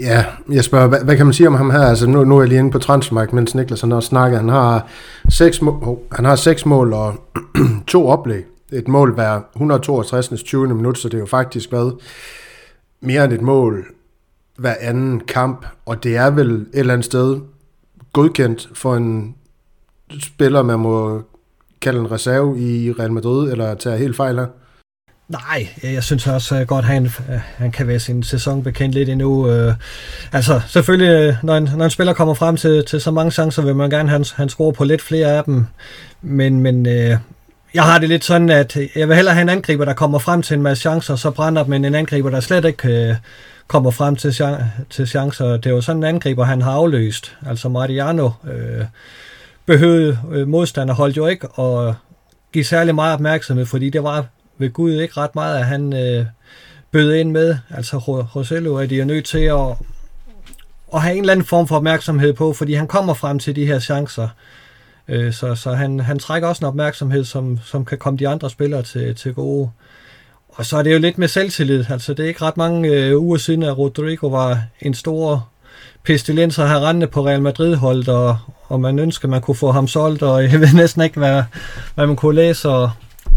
[0.00, 1.80] ja, jeg spørger, hvad, hvad kan man sige om ham her?
[1.80, 4.38] Altså, nu, nu er jeg lige inde på transfermark, mens Niklas han også snakker.
[4.38, 4.88] Han har
[5.28, 7.14] seks, mål, han har seks mål og
[7.86, 8.44] to oplæg.
[8.72, 10.42] Et mål hver 162.
[10.42, 10.74] 20.
[10.74, 11.94] minut, så det er jo faktisk været
[13.04, 13.86] Mere end et mål
[14.56, 17.40] hver anden kamp, og det er vel et eller andet sted
[18.12, 19.34] godkendt for en
[20.20, 21.22] spiller, man må
[21.80, 24.46] kalde en reserve i Real Madrid, eller tage helt fejl her?
[25.28, 28.94] Nej, jeg synes også øh, godt, at han, øh, han kan være sin sæson bekendt
[28.94, 29.50] lidt endnu.
[29.50, 29.74] Øh.
[30.32, 33.76] Altså, selvfølgelig, når en, når en spiller kommer frem til, til så mange chancer, vil
[33.76, 35.66] man gerne have, han, han score på lidt flere af dem.
[36.22, 36.86] Men, men
[37.74, 40.42] jeg har det lidt sådan, at jeg vil hellere have en angriber, der kommer frem
[40.42, 43.16] til en masse chancer, så brænder dem en angriber, der slet ikke
[43.66, 44.34] kommer frem til,
[44.90, 45.56] til chancer.
[45.56, 47.36] Det er jo sådan en angriber, han har afløst.
[47.46, 48.84] Altså Mariano øh,
[49.66, 51.94] behøvede øh, modstander holdt jo ikke og
[52.52, 54.26] give særlig meget opmærksomhed, fordi det var
[54.58, 56.26] ved Gud ikke ret meget, at han øh,
[56.90, 57.56] bød ind med.
[57.70, 59.76] Altså Rosello er de jo nødt til at,
[60.94, 63.66] at have en eller anden form for opmærksomhed på, fordi han kommer frem til de
[63.66, 64.28] her chancer.
[65.08, 68.50] Øh, så så han, han trækker også en opmærksomhed, som, som kan komme de andre
[68.50, 69.70] spillere til, til gode.
[70.56, 71.84] Og så er det jo lidt med selvtillid.
[71.90, 75.48] Altså, det er ikke ret mange øh, uger siden, at Rodrigo var en stor
[76.04, 78.38] pestilens at have rendende på Real Madrid-holdet, og,
[78.68, 81.42] og man ønsker, at man kunne få ham solgt, og jeg ved næsten ikke, hvad,
[81.94, 82.90] hvad man kunne læse, og,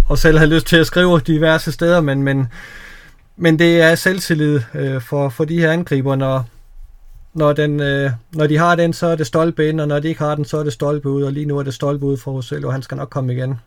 [0.09, 2.47] og selv have lyst til at skrive diverse steder, men, men,
[3.37, 6.45] men det er selvtillid øh, for, for de her angriber, når,
[7.33, 10.07] når, den, øh, når de har den, så er det stolpe ind, og når de
[10.07, 12.17] ikke har den, så er det stolpe ud, og lige nu er det stolpe ud
[12.17, 13.59] for Rosello, og han skal nok komme igen.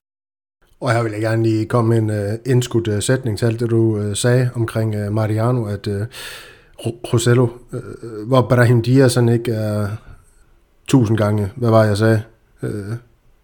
[0.81, 2.16] Og her vil jeg gerne lige komme en uh,
[2.47, 6.03] indskudt uh, sætning til alt det, du uh, sagde omkring uh, Mariano, at uh,
[7.12, 9.88] Rosello, uh, hvor Brahim Diaz han ikke er uh,
[10.88, 12.23] tusind gange, hvad var jeg sagde,
[12.62, 12.71] uh,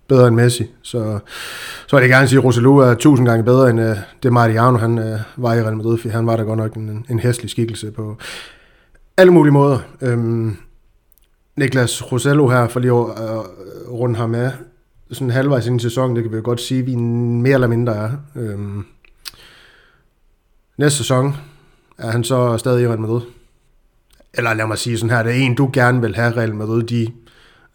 [0.09, 0.71] bedre end Messi.
[0.83, 1.19] Så,
[1.87, 4.79] så vil jeg gerne sige, at Rosello er tusind gange bedre end uh, det Mariano,
[4.79, 7.51] han uh, var i Real Madrid, for han var da godt nok en, en hæslig
[7.51, 8.17] skikkelse på
[9.17, 9.79] alle mulige måder.
[10.03, 10.57] Um,
[11.57, 14.51] Niklas Rosello her, for lige at uh, runde ham af,
[15.11, 17.95] sådan halvvejs ind i sæsonen, det kan vi jo godt sige, vi mere eller mindre
[17.95, 18.11] er.
[18.35, 18.85] Øhm,
[20.79, 21.35] næste sæson
[21.99, 23.21] er han så stadig i Real Madrid.
[24.35, 26.83] Eller lad mig sige sådan her, det er en, du gerne vil have Real Madrid,
[26.83, 27.13] de,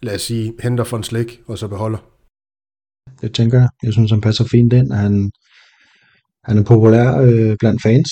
[0.02, 1.98] lad os sige, henter for en slik, og så beholder.
[3.20, 3.68] Det tænker jeg.
[3.82, 4.92] Jeg synes, han passer fint ind.
[4.92, 5.30] Han,
[6.44, 8.10] han er populær øh, blandt fans,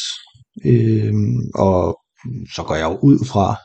[0.64, 1.14] øh,
[1.54, 2.00] og
[2.54, 3.56] så går jeg jo ud fra,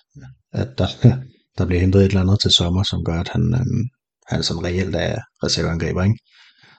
[0.53, 0.87] at der,
[1.57, 3.87] der bliver hentet et eller andet til sommer, som gør, at han, øh,
[4.27, 6.19] han som reelt er reserveangriber, ikke?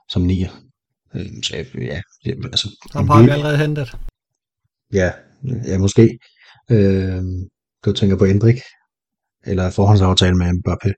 [0.09, 0.51] Som nier.
[1.15, 3.97] Øh, så ja, altså, Ham har vi allerede hentet.
[4.93, 5.11] Ja,
[5.65, 6.19] ja, måske.
[6.71, 7.23] Øh,
[7.85, 8.61] du tænker på Endrik,
[9.47, 10.93] eller forhåndsaftale med Mbappé.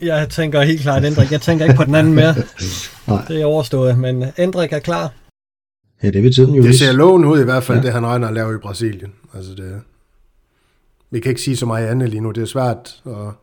[0.00, 1.32] Jeg tænker helt klart Endrik.
[1.32, 2.34] Jeg tænker ikke på den anden mere.
[3.08, 3.24] Nej.
[3.28, 5.14] Det er overstået, men Endrik er klar.
[6.02, 7.84] Ja, det vil tiden jo Det ser lovende ud i hvert fald, ja.
[7.84, 9.12] det han regner at lave i Brasilien.
[9.34, 9.82] Altså det,
[11.10, 12.30] vi kan ikke sige så meget andet lige nu.
[12.30, 13.34] Det er svært at,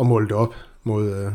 [0.00, 1.32] at måle det op mod, øh,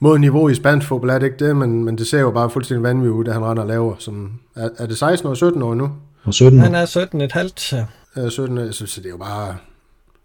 [0.00, 1.56] mod niveau i spansk fodbold, er det ikke det?
[1.56, 3.94] Men, men det ser jo bare fuldstændig vanvittigt ud, det han render og laver.
[3.98, 5.90] Som, er, er det 16 år 17 år nu?
[6.24, 6.64] Og 17 år.
[6.64, 7.72] Han er 17 et halvt.
[8.16, 9.56] Ja, 17 år, så, så det er jo bare...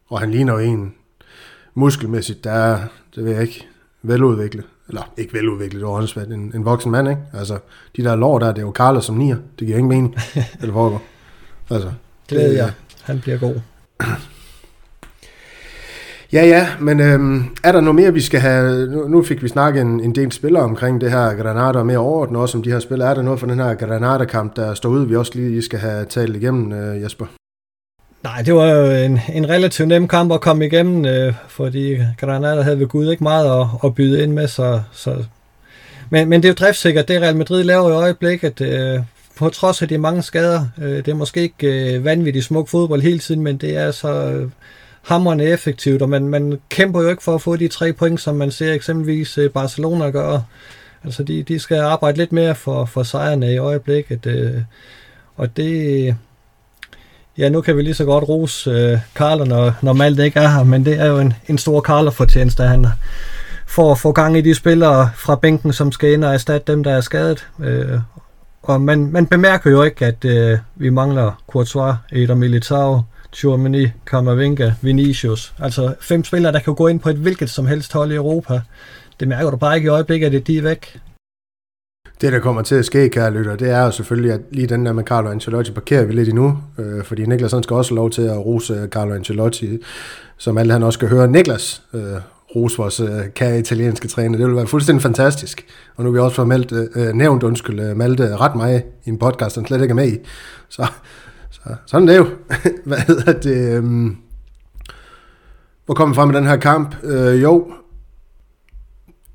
[0.10, 0.94] Og han ligner jo en
[1.76, 2.80] muskelmæssigt, der er,
[3.16, 3.68] det ved jeg ikke,
[4.02, 4.66] veludviklet.
[4.88, 7.22] Eller ikke veludviklet, det var en, en voksen mand, ikke?
[7.34, 7.60] Altså,
[7.98, 9.38] de der lår der, det er jo Carlos som nier.
[9.60, 10.16] Det giver ingen mening,
[10.62, 11.02] det foregår.
[11.70, 11.92] Altså,
[12.28, 12.72] Glæder jeg.
[13.04, 13.56] Han bliver god.
[16.34, 18.88] Ja, ja, men øhm, er der noget mere, vi skal have...
[18.88, 21.98] Nu, nu fik vi snakket en, en del spillere omkring det her Granada, og mere
[21.98, 23.10] overordnet også om de her spillere.
[23.10, 26.06] Er der noget for den her Granada-kamp, der står ude, vi også lige skal have
[26.06, 27.26] talt igennem, øh, Jesper?
[28.24, 32.62] Nej, det var jo en, en relativt nem kamp at komme igennem, øh, fordi Granada
[32.62, 35.16] havde ved Gud ikke meget at, at byde ind med, så, så
[36.10, 39.00] men, men det er jo driftsikkert, det Real Madrid laver i øjeblikket, øh,
[39.38, 40.66] på trods af de mange skader.
[40.82, 44.32] Øh, det er måske ikke øh, vanvittigt smuk fodbold hele tiden, men det er så
[44.32, 44.50] øh,
[45.08, 48.36] hammerne effektivt, og man, man kæmper jo ikke for at få de tre point, som
[48.36, 50.44] man ser eksempelvis øh, Barcelona gøre.
[51.04, 54.62] Altså, de, de skal arbejde lidt mere for, for sejrene i øjeblikket, øh,
[55.36, 56.16] og det...
[57.38, 60.48] Ja, nu kan vi lige så godt rose øh, Karler, når, når Malte ikke er
[60.48, 62.98] her, men det er jo en, en stor Karler-fortjeneste, han får
[63.68, 66.92] får få gang i de spillere fra bænken, som skal ind og erstatte dem, der
[66.92, 67.48] er skadet.
[67.60, 68.00] Øh,
[68.64, 74.72] og man, man bemærker jo ikke, at øh, vi mangler Courtois, Eder Militao, Tchouameni, Kamavinga,
[74.82, 75.54] Vinicius.
[75.60, 78.62] Altså fem spillere, der kan gå ind på et hvilket som helst hold i Europa.
[79.20, 81.00] Det mærker du bare ikke i øjeblikket, at de er væk.
[82.22, 84.86] Det, der kommer til at ske, kære lytter, det er jo selvfølgelig, at lige den
[84.86, 87.96] der med Carlo Ancelotti parkerer vi lidt endnu, øh, fordi Niklas han skal også have
[87.96, 89.78] lov til at rose øh, Carlo Ancelotti,
[90.38, 92.02] som alle han også skal høre Niklas øh,
[92.56, 94.38] rose vores øh, kære italienske træner.
[94.38, 95.66] Det vil være fuldstændig fantastisk.
[95.96, 98.84] Og nu har vi også formelt meldt, øh, øh, nævnt, undskyld, øh, Malte ret meget
[99.06, 100.18] i en podcast, han slet ikke er med i.
[100.70, 100.88] Så
[101.68, 102.28] så sådan er det jo.
[102.86, 103.78] Hvad hedder det?
[103.78, 104.18] Øhm,
[105.86, 106.96] hvor kom vi frem med den her kamp?
[107.04, 107.72] Øh, jo,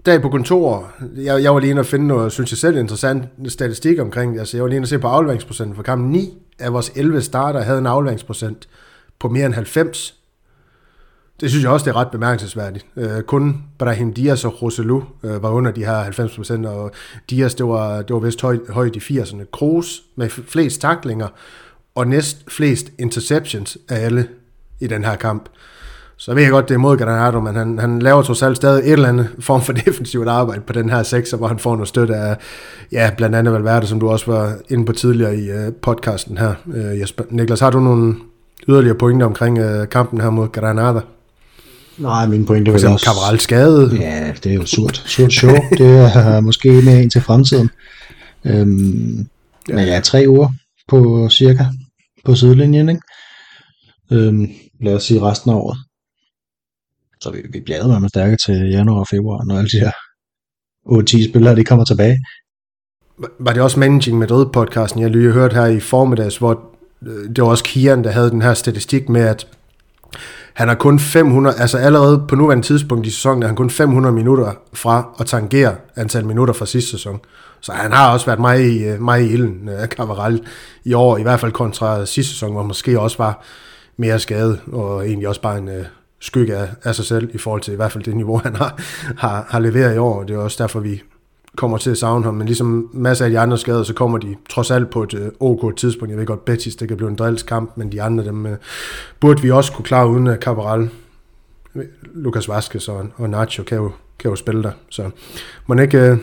[0.07, 3.25] dag på kontor, jeg, jeg var lige inde og finde noget, synes jeg selv, interessant
[3.49, 6.11] statistik omkring Altså, jeg var lige inde og se på afleveringsprocenten for kampen.
[6.11, 8.69] 9 af vores 11 starter havde en afleveringsprocent
[9.21, 10.15] på mere end 90.
[11.41, 12.87] Det synes jeg også, det er ret bemærkelsesværdigt.
[12.97, 16.05] Øh, kun Brahim Dias og Roselu øh, var under de her
[16.65, 16.91] 90%, og
[17.31, 19.45] Dias, det var, det var vist højt, højt i 80'erne.
[19.53, 21.29] Kroos med flest taklinger,
[21.95, 24.29] og næst flest interceptions af alle
[24.81, 25.49] i den her kamp.
[26.17, 28.85] Så ved jeg godt, det er mod Granado, men han, han laver trods alt stadig
[28.85, 31.89] et eller andet form for defensivt arbejde på den her sekser, hvor han får noget
[31.89, 32.37] støtte af,
[32.93, 36.55] ja, blandt andet Valverde, som du også var inde på tidligere i uh, podcasten her.
[36.67, 37.25] Uh, Jesper.
[37.31, 38.15] Niklas, har du nogle
[38.69, 41.01] yderligere pointer omkring uh, kampen her mod Granada?
[41.99, 43.05] Nej, min pointe var også...
[43.05, 43.97] Cabral skade.
[44.01, 45.03] Ja, det er jo surt.
[45.07, 45.55] Surt show.
[45.79, 47.71] det er måske med ind til fremtiden.
[48.45, 49.27] Øhm,
[49.69, 49.75] ja.
[49.75, 50.49] Men ja, tre uger
[50.89, 51.65] på cirka
[52.25, 53.03] på sidelinjen, ikke?
[54.13, 54.49] Øhm,
[54.81, 55.79] lad os sige resten af året.
[57.21, 59.93] Så vi, vi bliver med stærke til januar og februar, når alle de her
[61.27, 62.19] 8-10 spillere de kommer tilbage.
[63.39, 66.71] Var det også Managing Madrid podcasten, jeg lige hørte her i formiddags, hvor
[67.03, 69.47] øh, det var også Kian, der havde den her statistik med, at
[70.55, 74.15] han har kun 500, altså allerede på nuværende tidspunkt i sæsonen, er han kun 500
[74.15, 77.21] minutter fra at tangere antal minutter fra sidste sæson.
[77.63, 80.47] Så han har også været meget i, øh, meget i ilden, øh, uh, Cavaral,
[80.85, 83.45] i år, i hvert fald kontra sidste sæson, hvor måske også var
[83.97, 85.85] mere skadet, og egentlig også bare en øh,
[86.21, 88.83] skygge af, af sig selv, i forhold til i hvert fald det niveau, han har,
[89.17, 90.23] har, har leveret i år.
[90.23, 91.03] Det er også derfor, vi
[91.57, 94.37] kommer til at savne ham, men ligesom masser af de andre skader, så kommer de
[94.51, 96.11] trods alt på et øh, ok tidspunkt.
[96.11, 98.57] Jeg ved godt, Betis, det kan blive en drillskamp, men de andre, dem øh,
[99.21, 100.89] burde vi også kunne klare uden øh, uh,
[102.15, 105.11] Lukas Lucas og, og Nacho kan jo, kan jo spille der, så
[105.67, 105.99] må ikke...
[105.99, 106.19] øh,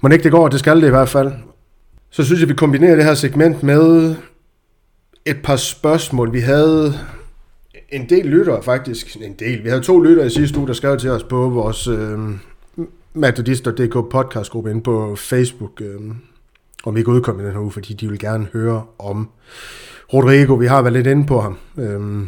[0.00, 1.32] må ikke det går, det skal det i hvert fald.
[2.10, 4.14] Så synes jeg, vi kombinerer det her segment med
[5.24, 6.32] et par spørgsmål.
[6.32, 6.94] Vi havde
[7.88, 9.16] en del lyttere faktisk.
[9.16, 9.64] En del.
[9.64, 12.18] Vi havde to lyttere i sidste uge, der skrev til os på vores øh,
[13.14, 15.80] Metodist.dk podcastgruppe inde på Facebook.
[15.80, 16.00] Øh,
[16.84, 19.28] om vi kan udkomme i den her uge, fordi de vil gerne høre om
[20.12, 20.54] Rodrigo.
[20.54, 21.58] Vi har været lidt inde på ham.
[21.78, 22.26] Øh,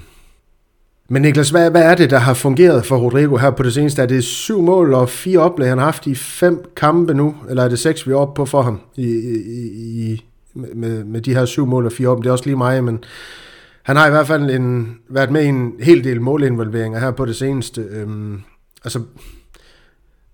[1.13, 4.03] men Niklas, hvad, hvad er det, der har fungeret for Rodrigo her på det seneste?
[4.03, 7.35] Er det syv mål og fire oplæg, han har haft i fem kampe nu?
[7.49, 11.21] Eller er det seks, vi er oppe på for ham i, i, i, med, med
[11.21, 12.25] de her syv mål og fire oplæg?
[12.25, 13.05] Det er også lige mig, men
[13.83, 17.25] han har i hvert fald en, været med i en hel del målinvolveringer her på
[17.25, 17.81] det seneste.
[17.81, 18.41] Øhm,
[18.85, 19.03] altså,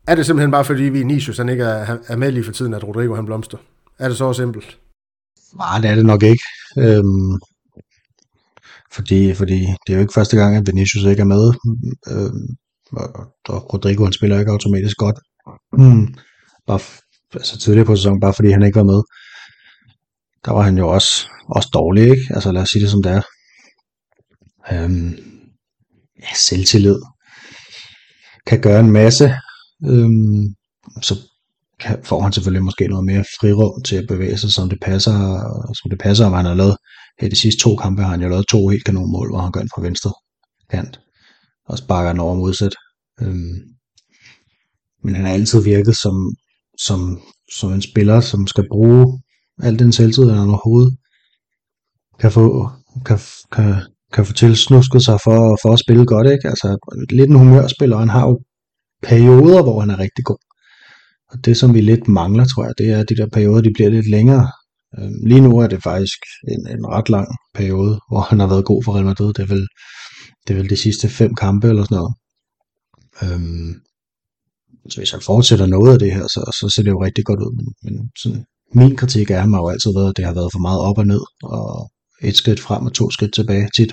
[0.06, 2.84] er det simpelthen bare fordi Vinicius han ikke er, er med lige for tiden, at
[2.84, 3.58] Rodrigo han blomster?
[3.98, 4.78] Er det så simpelt?
[5.56, 6.42] Nej, det er det nok ikke.
[6.78, 7.38] Øhm,
[8.98, 11.44] fordi, fordi det er jo ikke første gang, at Vinicius ikke er med,
[12.12, 12.32] øh,
[12.92, 13.08] og,
[13.48, 15.18] og Rodrigo han spiller ikke automatisk godt.
[15.78, 16.14] Mm.
[16.66, 16.80] Bare,
[17.34, 19.00] altså tidligere på sæsonen, bare fordi han ikke var med.
[20.44, 21.12] Der var han jo også,
[21.48, 22.26] også dårlig, ikke?
[22.30, 23.22] Altså lad os sige det som det er.
[24.72, 25.12] Øhm,
[26.22, 27.00] ja, selvtillid.
[28.46, 29.34] Kan gøre en masse.
[29.90, 30.44] Øhm,
[31.02, 31.14] så
[31.80, 35.16] kan, får han selvfølgelig måske noget mere frirum til at bevæge sig, som det passer,
[35.82, 36.76] som det passer, om han har lavet
[37.20, 39.60] her de sidste to kampe har han jo lavet to helt kanonmål, hvor han gør
[39.60, 40.12] den fra venstre
[40.70, 41.00] kant,
[41.68, 42.74] og sparker den over modsat.
[43.20, 43.58] Øhm,
[45.04, 46.34] men han har altid virket som,
[46.78, 47.20] som,
[47.52, 49.22] som en spiller, som skal bruge
[49.62, 50.96] al den selvtid, han overhovedet
[52.20, 52.70] kan få,
[53.06, 53.18] kan,
[53.52, 53.74] kan,
[54.12, 56.48] kan få tilsnusket sig for, for at spille godt, ikke?
[56.48, 56.68] Altså,
[57.10, 58.40] lidt en humørspiller, han har jo
[59.02, 60.42] perioder, hvor han er rigtig god.
[61.30, 63.72] Og det, som vi lidt mangler, tror jeg, det er, at de der perioder, de
[63.74, 64.46] bliver lidt længere.
[64.98, 68.64] Øhm, lige nu er det faktisk en, en ret lang periode, hvor han har været
[68.64, 69.32] god for Real Madrid.
[69.34, 69.66] Det er vel,
[70.44, 72.14] det er vel de sidste fem kampe eller sådan noget.
[73.22, 73.74] Øhm,
[74.90, 77.40] så hvis han fortsætter noget af det her, så, så ser det jo rigtig godt
[77.40, 77.52] ud.
[77.56, 80.52] Men, men sådan, min kritik af ham har jo altid været, at det har været
[80.52, 81.90] for meget op og ned, og
[82.22, 83.92] et skridt frem og to skridt tilbage tit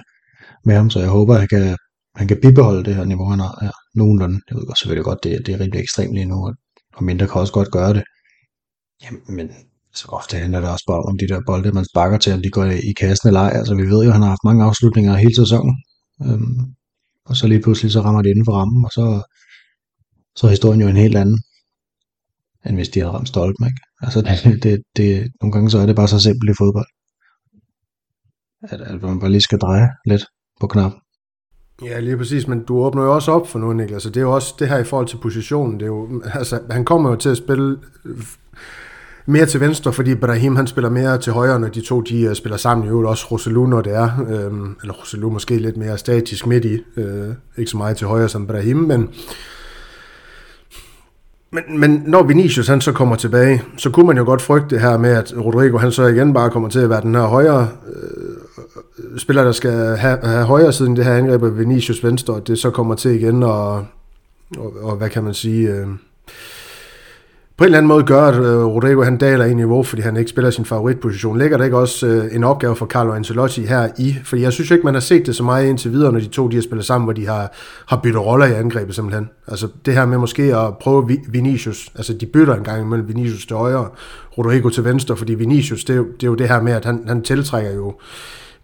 [0.65, 1.77] med ham, så jeg håber, at han kan,
[2.15, 4.39] han kan bibeholde det her niveau, han har her, nogenlunde.
[4.49, 6.53] Jeg ved selvfølgelig godt, det, det er rimelig ekstremt lige nu,
[6.95, 8.03] og mindre kan også godt gøre det.
[9.03, 9.49] Jamen, men
[9.95, 12.49] så ofte handler det også bare om de der bolde, man sparker til, om de
[12.49, 13.51] går i kassen eller ej.
[13.55, 15.75] Altså, vi ved jo, at han har haft mange afslutninger hele sæsonen.
[16.25, 16.59] Øhm,
[17.25, 19.05] og så lige pludselig så rammer det inden for rammen, og så,
[20.35, 21.39] så er historien jo en helt anden,
[22.65, 23.65] end hvis de havde ramt stolpen.
[23.65, 23.81] Ikke?
[24.01, 26.87] Altså, det, det, det, nogle gange så er det bare så simpelt i fodbold.
[28.63, 30.25] At, at man bare lige skal dreje lidt
[30.61, 30.99] på knappen.
[31.83, 34.21] Ja, lige præcis, men du åbner jo også op for noget, Niklas, så det er
[34.21, 35.73] jo også det her i forhold til positionen.
[35.73, 37.77] Det er jo, altså, han kommer jo til at spille
[39.25, 42.35] mere til venstre, fordi Brahim han spiller mere til højre, når de to de uh,
[42.35, 42.87] spiller sammen.
[42.87, 44.25] I øvrigt også Roselu, når det er.
[44.29, 46.79] Øhm, eller Roselu måske lidt mere statisk midt i.
[46.97, 49.09] Øh, ikke så meget til højre som Brahim, men
[51.51, 54.81] men, men når Vinicius han så kommer tilbage, så kunne man jo godt frygte det
[54.81, 57.69] her med, at Rodrigo han så igen bare kommer til at være den her højre
[57.87, 62.47] øh, spiller, der skal have, have højre siden det her angreb af Vinicius venstre, og
[62.47, 63.85] det så kommer til igen, og,
[64.57, 65.69] og, og hvad kan man sige...
[65.69, 65.87] Øh,
[67.57, 70.17] på en eller anden måde gør, at øh, Rodrigo han daler i niveau, fordi han
[70.17, 71.37] ikke spiller sin favoritposition.
[71.37, 74.15] Ligger der ikke også øh, en opgave for Carlo Ancelotti her i?
[74.23, 76.47] Fordi jeg synes ikke, man har set det så meget indtil videre, når de to
[76.47, 77.51] de har spillet sammen, hvor de har,
[77.87, 79.29] har byttet roller i angrebet simpelthen.
[79.47, 83.45] Altså det her med måske at prøve Vinicius, altså de bytter en gang imellem Vinicius
[83.45, 83.87] til højre,
[84.37, 86.85] Rodrigo til venstre, fordi Vinicius, det er jo det, er jo det her med, at
[86.85, 87.93] han, han tiltrækker jo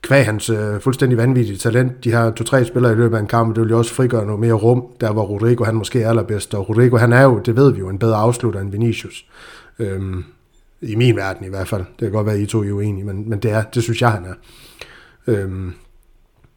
[0.02, 2.04] kvæg hans øh, fuldstændig vanvittige talent.
[2.04, 4.40] De har to-tre spillere i løbet af en kamp, det vil jo også frigøre noget
[4.40, 6.54] mere rum, der hvor Rodrigo han måske er allerbedst.
[6.54, 9.26] Og Rodrigo han er jo, det ved vi jo, en bedre afslutter end Vinicius.
[9.80, 10.24] Øhm,
[10.82, 11.82] I min verden i hvert fald.
[11.82, 14.02] Det kan godt være, at I to er uenige, men, men det, er, det synes
[14.02, 14.34] jeg, han er.
[15.28, 15.74] Øhm,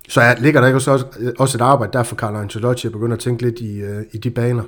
[0.08, 1.06] så ja, ligger der ikke også,
[1.38, 4.18] også et arbejde der for Carlo Ancelotti at begynde at tænke lidt i, øh, i
[4.18, 4.62] de baner?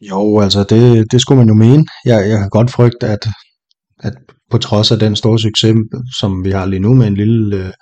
[0.00, 1.86] Jo, altså det, det skulle man jo mene.
[2.04, 3.26] Jeg, jeg kan godt frygte, at,
[3.98, 4.14] at
[4.50, 5.76] på trods af den store succes,
[6.18, 7.72] som vi har lige nu med en lille øh,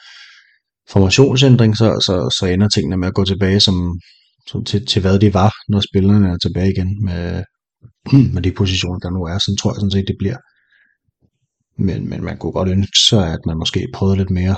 [0.91, 4.01] formationsændring, så, så, så ender tingene med at gå tilbage som,
[4.47, 7.45] som til, til, hvad de var, når spillerne er tilbage igen med,
[8.35, 9.39] med de positioner, der nu er.
[9.39, 10.37] Så tror jeg sådan set, det bliver.
[11.83, 14.57] Men, men man kunne godt ønske sig, at man måske prøvede lidt mere.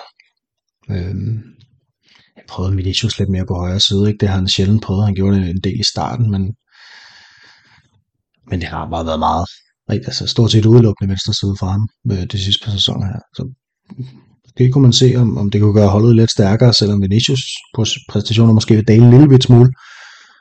[0.91, 1.15] Øh,
[2.37, 4.09] jeg prøvede Milicius lidt mere på højre side.
[4.09, 4.19] Ikke?
[4.19, 5.05] Det har han sjældent prøvet.
[5.05, 6.43] Han gjorde det en del i starten, men,
[8.51, 9.47] men det har bare været meget
[9.97, 13.21] altså stort set udelukkende venstre side for ham øh, med de sidste par sæsoner her.
[13.35, 13.53] Så
[14.59, 17.43] det kunne man se, om, om det kunne gøre holdet lidt stærkere, selvom Vinicius
[18.09, 19.73] præstationer måske vil dale en lille bit smule.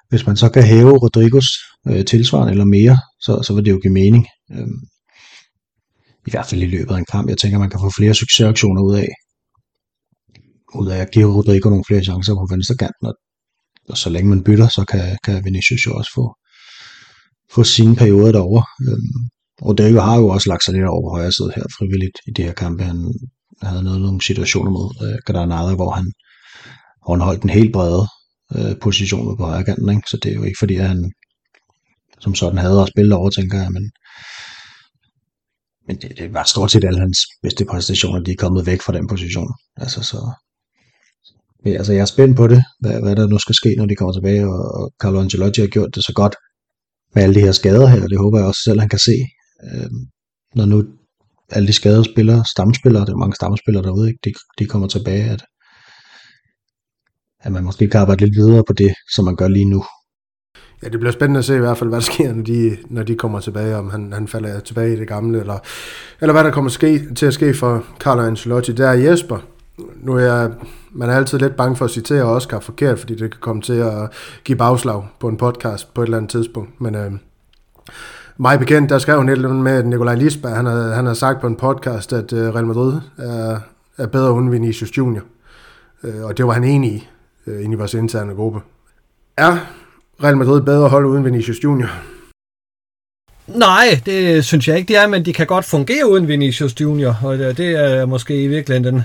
[0.09, 1.47] Hvis man så kan hæve Rodrigos
[1.87, 4.27] øh, tilsvarende eller mere, så, så vil det jo give mening.
[4.51, 4.79] Øhm,
[6.27, 7.29] I hvert fald i løbet af en kamp.
[7.29, 9.09] Jeg tænker, man kan få flere succesaktioner ud af,
[10.75, 13.15] ud af at give Rodrigo nogle flere chancer på venstre kanten, og,
[13.89, 16.35] og så længe man bytter, så kan, kan Vinicius jo også få,
[17.53, 18.63] få sine perioder derovre.
[18.87, 19.29] Øhm,
[19.65, 22.43] Rodrigo har jo også lagt sig lidt over på højre side her frivilligt i de
[22.43, 22.83] her kampe.
[22.83, 23.13] Han
[23.63, 26.05] havde noget, nogle situationer med øh, Granada, hvor han,
[27.03, 28.07] hvor han holdt en helt brede
[28.55, 29.89] øh, position på højre kanten.
[29.89, 30.09] Ikke?
[30.09, 31.11] Så det er jo ikke fordi, at han
[32.19, 33.71] som sådan havde at spille over, tænker jeg.
[33.71, 33.91] Men,
[35.87, 38.93] men det, det var stort set alle hans bedste præstationer, de er kommet væk fra
[38.93, 39.51] den position.
[39.77, 40.31] Altså, så,
[41.65, 43.95] ja, altså jeg er spændt på det, hvad, hvad der nu skal ske, når de
[43.95, 46.35] kommer tilbage, og, og Carlo Ancelotti har gjort det så godt
[47.15, 49.17] med alle de her skader her, og det håber jeg også selv, han kan se,
[49.63, 49.89] øh,
[50.55, 50.83] når nu
[51.51, 54.19] alle de skadede spillere, stamspillere, der er mange stamspillere derude, ikke?
[54.25, 55.41] De, de kommer tilbage, at,
[57.39, 59.83] at man måske kan arbejde lidt videre på det, som man gør lige nu.
[60.83, 63.03] Ja, det bliver spændende at se i hvert fald, hvad der sker, når de, når
[63.03, 65.59] de kommer tilbage, om han, han falder tilbage i det gamle, eller,
[66.21, 68.71] eller hvad der kommer ske, til at ske for Carlo Ancelotti.
[68.73, 69.37] Der er Jesper.
[69.95, 70.51] nu er jeg,
[70.91, 73.73] man er altid lidt bange for at citere Oscar forkert, fordi det kan komme til
[73.73, 74.11] at
[74.43, 76.81] give bagslag på en podcast på et eller andet tidspunkt.
[76.81, 77.11] Men øh,
[78.39, 81.05] mig bekendt, der skrev hun et eller andet med, at Nikolaj Lisberg, han havde, han
[81.05, 83.59] havde sagt på en podcast, at øh, Real Madrid er,
[83.97, 85.23] er bedre uden Vinicius Junior.
[86.03, 87.07] Øh, og det var han enig i,
[87.47, 88.59] øh, inde i vores interne gruppe.
[89.37, 89.57] Er
[90.23, 91.89] Real Madrid bedre hold uden Vinicius Junior?
[93.47, 97.19] Nej, det synes jeg ikke, de er, men de kan godt fungere uden Vinicius Junior,
[97.23, 99.03] og det er måske i virkeligheden den,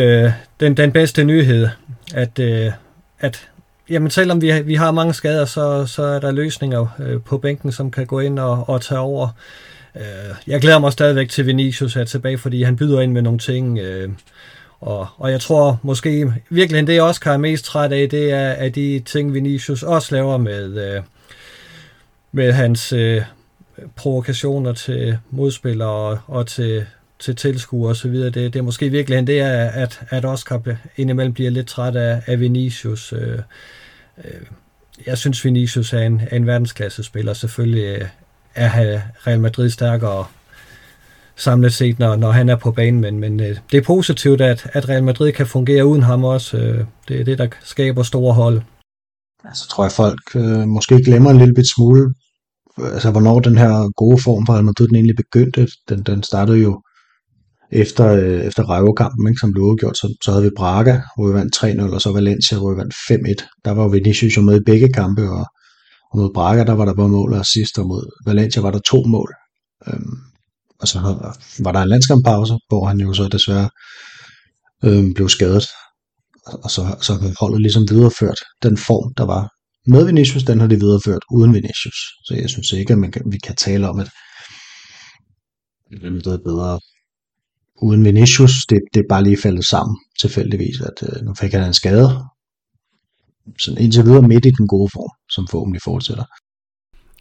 [0.00, 1.68] øh, den, den bedste nyhed,
[2.14, 2.72] at, øh,
[3.20, 3.48] at
[3.90, 7.72] jamen, selvom vi, vi har mange skader, så, så er der løsninger øh, på bænken,
[7.72, 9.28] som kan gå ind og, og tage over.
[9.96, 10.02] Øh,
[10.46, 13.78] jeg glæder mig stadigvæk til Vinicius er tilbage, fordi han byder ind med nogle ting,
[13.78, 14.08] øh,
[14.80, 18.72] og, og jeg tror måske virkelig det, Oscar er mest træt af, det er af
[18.72, 21.02] de ting, Vinicius også laver med, øh,
[22.32, 23.22] med hans øh,
[23.96, 26.86] provokationer til modspillere og, og til,
[27.18, 28.30] til tilskuere videre.
[28.30, 30.62] Det, det er måske virkelig det er, at, at Oscar
[30.96, 33.12] indimellem bliver lidt træt af, af Vinicius.
[33.12, 33.38] Øh,
[34.24, 34.46] Øh,
[35.06, 37.32] jeg synes, Vinicius er en, er en verdensklasse spiller.
[37.32, 38.08] Selvfølgelig øh,
[38.54, 40.26] er Real Madrid stærkere
[41.36, 44.70] samlet set, når, når han er på banen, men, men øh, det er positivt, at,
[44.72, 46.56] at Real Madrid kan fungere uden ham også.
[46.56, 48.62] Øh, det er det, der skaber store hold.
[49.54, 52.14] Så tror jeg, folk øh, måske glemmer en lille bit smule,
[52.78, 55.68] altså hvornår den her gode form for Real Madrid den egentlig begyndte.
[55.88, 56.82] Den, den startede jo
[57.72, 61.34] efter, øh, efter Rayo-kampen, ikke, som blev udgjort, så, så havde vi Braga, hvor vi
[61.34, 63.60] vandt 3-0, og så Valencia, hvor vi vandt 5-1.
[63.64, 65.46] Der var Vinicius jo med i begge kampe, og,
[66.10, 68.78] og mod Braga, der var der både mål og assist, og mod Valencia var der
[68.78, 69.30] to mål.
[69.88, 70.16] Øhm,
[70.80, 70.98] og så
[71.58, 73.70] var der en landskamppause, hvor han jo så desværre
[74.84, 75.66] øhm, blev skadet.
[76.46, 79.48] Og så, så har holdet ligesom videreført den form, der var
[79.86, 81.98] med Vinicius, den har de videreført uden Vinicius.
[82.24, 84.10] Så jeg synes ikke, at man kan, vi kan tale om, at
[85.90, 86.80] det er bedre
[87.82, 88.52] uden Vinicius.
[88.70, 92.24] Det, det er bare lige faldet sammen tilfældigvis, at øh, nu fik han en skade.
[93.58, 96.24] Så indtil videre midt i den gode form, som forhåbentlig fortsætter.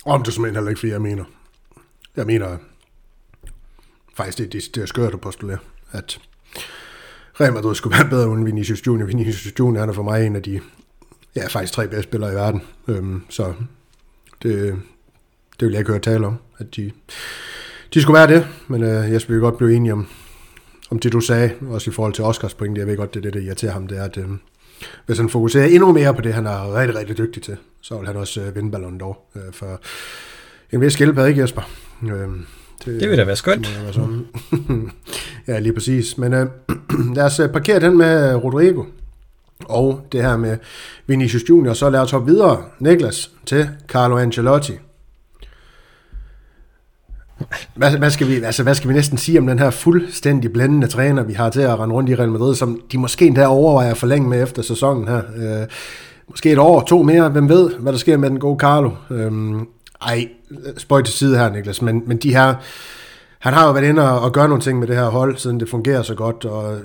[0.05, 1.23] Om det er simpelthen heller ikke, fordi jeg mener.
[2.15, 2.57] Jeg mener,
[4.15, 5.57] faktisk det, det, det er skørt at postulere,
[5.91, 6.19] at
[7.41, 9.07] Real Madrid skulle være bedre uden Vinicius Junior.
[9.07, 10.59] Vinicius Junior han er for mig en af de
[11.35, 12.61] ja, faktisk tre bedste spillere i verden.
[12.87, 13.53] Øhm, så
[14.43, 14.75] det,
[15.59, 16.91] det vil jeg ikke høre tale om, at de,
[17.93, 20.07] de skulle være det, men øh, jeg skulle godt blive enig om,
[20.89, 22.77] om det, du sagde, også i forhold til Oscars point.
[22.77, 24.25] Jeg ved godt, det er det, der irriterer ham, det er, at øh,
[25.05, 28.07] hvis han fokuserer endnu mere på det, han er rigtig, rigtig dygtig til, så vil
[28.07, 29.29] han også øh, vinde ballonen dog.
[29.35, 29.81] Øh, for
[30.71, 31.61] en vis skildpadde, ikke Jesper?
[32.03, 32.29] Øh,
[32.85, 33.83] det, det vil da være skønt.
[33.83, 34.25] Være sådan.
[35.47, 36.17] ja, lige præcis.
[36.17, 36.47] Men øh,
[37.15, 38.83] lad os øh, parkere den med Rodrigo.
[39.65, 40.57] Og det her med
[41.07, 41.73] Vinicius Junior.
[41.73, 44.73] Så lad os hoppe videre, Niklas, til Carlo Ancelotti.
[47.75, 50.87] Hvad, hvad, skal vi, altså, hvad skal vi næsten sige om den her fuldstændig blændende
[50.87, 53.91] træner, vi har til at rende rundt i Real Madrid, som de måske endda overvejer
[53.91, 55.21] at forlænge med efter sæsonen her.
[55.37, 55.67] Øh,
[56.29, 58.91] måske et år, to mere, hvem ved, hvad der sker med den gode Carlo.
[59.11, 59.31] Øh,
[60.01, 60.27] ej,
[60.77, 62.55] spøj til side her, Niklas, men, men de her,
[63.39, 65.59] han har jo været inde og, og gøre nogle ting med det her hold, siden
[65.59, 66.77] det fungerer så godt, og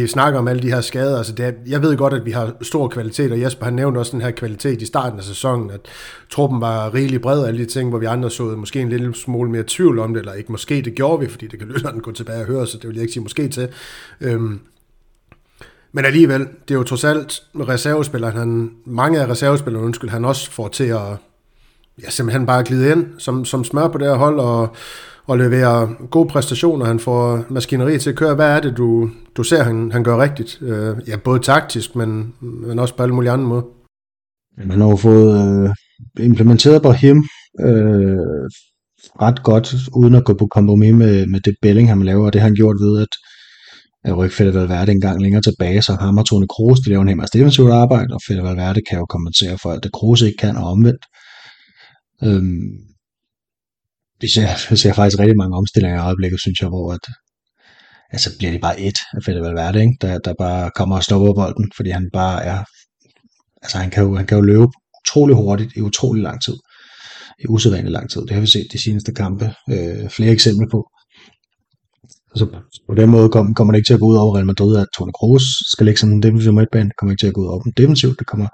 [0.00, 2.30] vi snakker om alle de her skader, altså det er, jeg ved godt, at vi
[2.30, 5.70] har stor kvalitet, og Jesper han nævnte også den her kvalitet i starten af sæsonen,
[5.70, 5.80] at
[6.30, 9.14] truppen var rigelig bred og alle de ting, hvor vi andre så måske en lille
[9.14, 12.00] smule mere tvivl om det, eller ikke måske, det gjorde vi, fordi det kan lytteren
[12.00, 13.68] gå tilbage og høre, så det vil jeg ikke sige måske til.
[14.20, 14.60] Øhm,
[15.92, 20.50] men alligevel, det er jo trods alt reservespilleren, han, mange af reservespillerne, undskyld, han også
[20.50, 21.16] får til at
[22.02, 24.76] ja, simpelthen bare glide ind som, som smør på det her hold, og,
[25.26, 26.86] og leverer gode præstationer.
[26.86, 28.34] Han får maskineriet til at køre.
[28.34, 30.58] Hvad er det, du, du ser, han, han gør rigtigt?
[30.62, 33.62] Øh, ja, både taktisk, men, men også på alle mulige andre måder.
[34.66, 35.64] Man har jo fået
[36.18, 37.24] øh, implementeret Brahim
[37.60, 38.16] øh,
[39.22, 42.48] ret godt, uden at gå på kompromis med, med det Bellingham laver, og det har
[42.48, 43.08] han gjort ved, at
[44.04, 47.02] at rykke Fede Valverde en gang længere tilbage, så ham og Tone Kroos, de laver
[47.02, 50.36] en hel defensivt arbejde, og Fede Valverde kan jo kompensere for, at det Kroos ikke
[50.36, 51.04] kan, og omvendt.
[52.24, 52.91] Øhm,
[54.22, 57.04] vi, ser, vi ser faktisk rigtig mange omstillinger i øjeblikket, synes jeg, hvor at,
[58.10, 59.96] altså bliver det bare et af Fede Valverde, ikke?
[60.00, 62.64] Der, der bare kommer og stopper bolden, fordi han bare er,
[63.62, 64.66] altså han kan jo, han kan jo løbe
[65.00, 66.56] utrolig hurtigt i utrolig lang tid.
[67.38, 68.20] I usædvanlig lang tid.
[68.20, 69.54] Det har vi set de seneste kampe.
[69.70, 70.88] Øh, flere eksempler på.
[72.34, 72.46] Så
[72.88, 74.86] på den måde kom, kommer det ikke til at gå ud over Real Madrid, at
[74.96, 75.42] Toni Kroos
[75.72, 76.88] skal lægge sådan en defensiv midtbane.
[76.88, 78.18] Det kommer ikke til at gå ud over dem defensivt.
[78.18, 78.48] Det kommer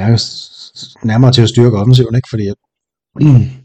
[0.00, 0.26] nærmest
[1.04, 2.28] nærmere til at styrke offensiven, ikke?
[2.30, 2.54] fordi at,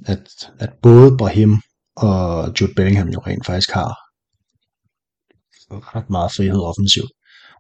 [0.06, 0.30] at,
[0.60, 1.62] at både Brahim
[1.96, 3.96] og Jude Bellingham jo rent faktisk har
[5.96, 7.12] ret meget frihed offensivt.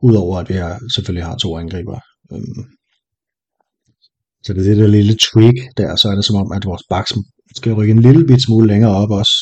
[0.03, 1.99] Udover at vi har, selvfølgelig har to angriber.
[2.31, 2.63] Øhm,
[4.43, 6.81] så det er det der lille tweak der, så er det som om, at vores
[6.89, 7.13] backs
[7.55, 9.35] skal rykke en lille bit smule længere op også.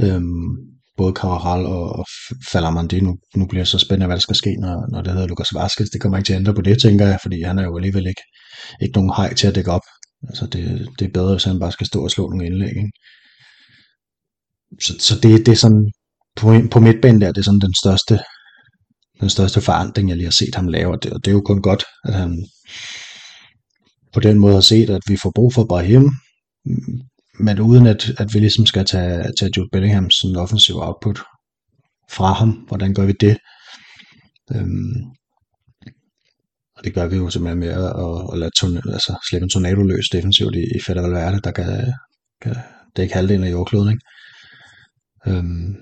[0.00, 2.06] Øhm, både Carvajal og, og
[2.52, 3.00] Falamandi.
[3.00, 5.54] Nu, nu bliver det så spændende, hvad der skal ske, når, når det hedder Lucas
[5.54, 5.90] Vaskes.
[5.90, 8.06] Det kommer ikke til at ændre på det, tænker jeg, fordi han er jo alligevel
[8.06, 8.22] ikke,
[8.82, 9.86] ikke nogen hej til at dække op.
[10.28, 12.76] Altså det, det er bedre, hvis han bare skal stå og slå nogle indlæg.
[12.76, 12.92] Ikke?
[14.80, 15.92] Så, så det, det er sådan,
[16.36, 18.20] på, på midtbanen der, det er sådan den største,
[19.20, 21.40] den største forandring, jeg lige har set ham lave, og det, og det er jo
[21.40, 22.46] kun godt, at han
[24.12, 26.10] på den måde har set, at vi får brug for Brahim,
[27.40, 31.20] men uden at, at vi ligesom skal tage, tage Jude Bellinghams sådan offensiv output
[32.10, 32.50] fra ham.
[32.50, 33.38] Hvordan gør vi det?
[34.54, 34.94] Øhm,
[36.80, 39.50] og det gør vi jo simpelthen med at, at, at lade ton, altså, slippe en
[39.50, 41.94] tornado løs defensivt i, i Fedder Valverde, der kan,
[42.42, 42.56] kan
[42.96, 43.90] dække halvdelen af jordkloden.
[43.92, 44.04] Ikke?
[45.26, 45.76] Øhm,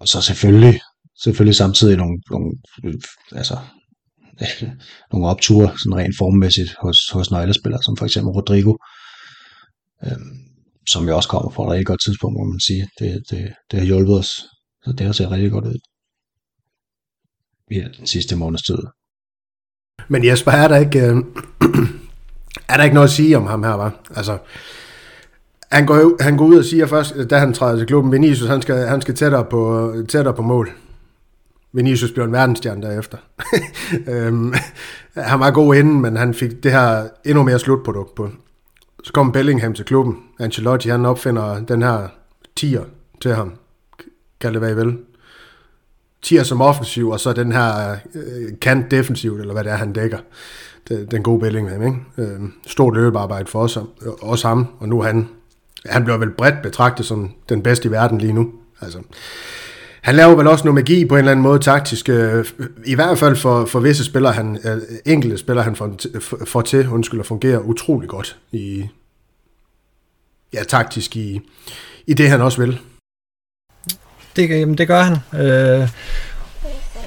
[0.00, 0.80] og så selvfølgelig,
[1.22, 2.52] selvfølgelig samtidig nogle, nogle,
[3.32, 3.58] altså,
[5.12, 8.74] nogle opture, sådan rent formmæssigt hos, hos nøglespillere, som for eksempel Rodrigo,
[10.06, 10.36] øhm,
[10.88, 12.88] som jo også kommer fra et rigtig godt tidspunkt, må man sige.
[12.98, 14.30] Det, det, det har hjulpet os,
[14.84, 15.78] så det har set rigtig godt ud
[17.70, 18.78] i den sidste måneds tid.
[20.12, 21.16] Men Jesper, er der ikke, øh,
[22.70, 23.92] er der ikke noget at sige om ham her, var?
[24.16, 24.38] Altså,
[25.70, 28.62] han går, han går ud og siger først, da han træder til klubben, Vinicius, han
[28.62, 30.70] skal, han skal tættere, på, tættere på mål.
[31.72, 33.18] Vinicius blev en verdensstjerne derefter.
[34.08, 34.54] øhm,
[35.16, 38.28] han var god inden, men han fik det her endnu mere slutprodukt på.
[39.04, 40.16] Så kom Bellingham til klubben.
[40.40, 42.08] Ancelotti, han opfinder den her
[42.56, 42.84] tier
[43.20, 43.52] til ham.
[44.40, 44.98] Kan det være vel?
[46.22, 49.92] Tier som offensiv, og så den her øh, kant defensivt, eller hvad det er, han
[49.92, 50.18] dækker.
[50.88, 51.96] Den, den gode Bellingham, ikke?
[52.18, 53.78] Øh, stort løbearbejde for os,
[54.22, 55.28] også ham, og nu han.
[55.86, 58.52] Han bliver vel bredt betragtet som den bedste i verden lige nu.
[58.80, 58.98] Altså,
[60.02, 62.44] han laver vel også noget magi på en eller anden måde taktisk, øh,
[62.86, 65.96] i hvert fald for, for visse spillere, han, øh, enkelte spillere, han får,
[66.46, 68.88] får til, undskyld, at fungere utrolig godt i,
[70.54, 71.40] ja, taktisk i,
[72.06, 72.78] i det, han også vil.
[74.36, 75.40] Det, jamen, det gør han.
[75.40, 75.88] Øh,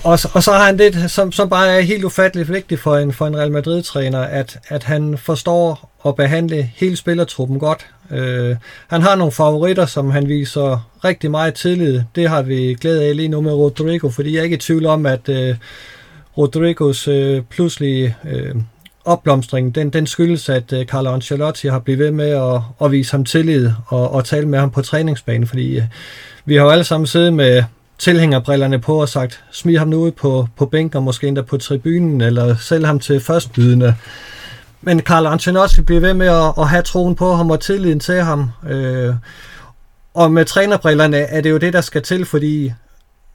[0.03, 3.13] og, og så har han det, som, som bare er helt ufatteligt vigtigt for en,
[3.13, 7.85] for en Real Madrid-træner, at, at han forstår at behandle hele spillertruppen godt.
[8.11, 8.55] Øh,
[8.87, 12.01] han har nogle favoritter, som han viser rigtig meget tillid.
[12.15, 14.85] Det har vi glædet af lige nu med Rodrigo, fordi jeg er ikke i tvivl
[14.85, 15.55] om, at øh,
[16.37, 18.55] Rodrigos øh, pludselige øh,
[19.05, 23.11] opblomstring, den, den skyldes, at øh, Carlo Ancelotti har blivet ved med at, at vise
[23.11, 25.83] ham tillid og, og tale med ham på træningsbanen, fordi øh,
[26.45, 27.63] vi har jo alle sammen siddet med
[27.97, 32.21] tilhængerbrillerne på og sagt, smid ham nu ud på, på bænken, måske endda på tribunen,
[32.21, 33.95] eller sælg ham til førstbydende.
[34.81, 38.21] Men Carlo Ancelotti bliver ved med at, at have troen på ham og tilliden til
[38.21, 38.49] ham.
[38.69, 39.15] Øh,
[40.13, 42.73] og med trænerbrillerne er det jo det, der skal til, fordi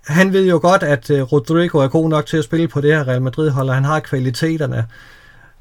[0.06, 2.96] han ved jo godt, at øh, Rodrigo er god nok til at spille på det
[2.96, 4.86] her Real Madrid-hold, og han har kvaliteterne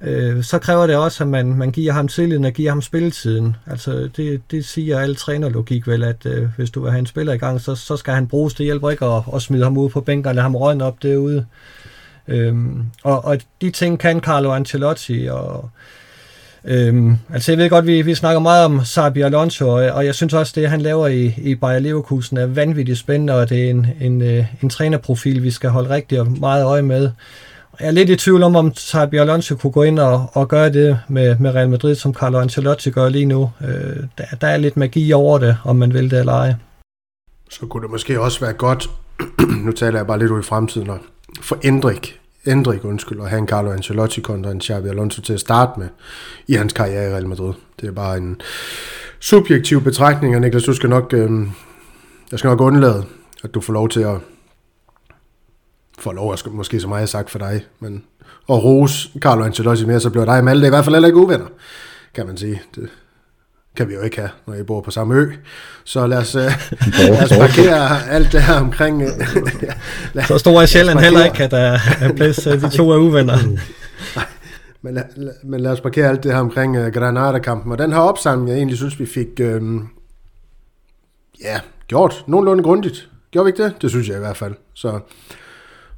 [0.02, 3.56] øh, så kræver det også, at man, man giver ham tilliden og giver ham spilletiden.
[3.68, 7.34] Altså det, det siger al trænerlogik vel, at øh, hvis du vil have en spiller
[7.34, 8.54] i gang, så, så skal han bruges.
[8.54, 11.04] Det hjælper ikke at, at smide ham ud på bænken og lade ham røgne op
[11.04, 11.46] derude.
[12.28, 15.70] Øhm, og, og de ting kan Carlo Ancelotti, og
[16.66, 20.16] Øhm, altså jeg ved godt, vi, vi snakker meget om Sabi Alonso, og, og jeg
[20.16, 23.70] synes også, det han laver i, i Bayer Leverkusen er vanvittigt spændende, og det er
[23.70, 27.12] en, en, en, en trænerprofil, vi skal holde rigtig meget øje med.
[27.80, 30.74] Jeg er lidt i tvivl om, om Xabi Alonso kunne gå ind og, og gøre
[30.74, 33.52] det med, med Real Madrid, som Carlo Ancelotti gør lige nu.
[33.62, 36.54] Øh, der, der er lidt magi over det, om man vil det eller ej.
[37.50, 38.90] Så kunne det måske også være godt,
[39.66, 40.90] nu taler jeg bare lidt ud i fremtiden,
[41.42, 45.40] for Endrik, Endrik undskyld, at have en Carlo Ancelotti kontra en Xabi Alonso til at
[45.40, 45.88] starte med
[46.48, 47.54] i hans karriere i Real Madrid.
[47.82, 48.42] Det er bare en
[49.20, 51.48] subjektiv betragtning, og Niklas, du skal nok, øh,
[52.32, 53.04] jeg skal nok undlade,
[53.44, 54.16] at du får lov til at
[56.02, 58.04] får lov at måske så meget sagt for dig, men
[58.48, 61.20] og rose Carlo Ancelotti mere, så bliver dig og Malte i hvert fald heller ikke
[61.20, 61.46] uvenner,
[62.14, 62.62] kan man sige.
[62.76, 62.90] Det
[63.76, 65.32] kan vi jo ikke have, når I bor på samme ø.
[65.84, 66.42] Så lad os, uh,
[67.10, 69.04] lad os parkere alt det her omkring...
[69.08, 69.10] Uh,
[70.14, 73.38] lad, så stor er Sjælland heller ikke, at der er plads de to er uvenner.
[74.16, 74.26] Nej,
[74.82, 75.04] men, lad,
[75.44, 77.72] men lad os parkere alt det her omkring uh, Granada-kampen.
[77.72, 79.82] Og den her opsamling, jeg egentlig synes, vi fik uh,
[81.42, 83.10] ja, gjort nogenlunde grundigt.
[83.32, 83.82] Gjorde vi ikke det?
[83.82, 84.54] Det synes jeg i hvert fald.
[84.74, 85.00] Så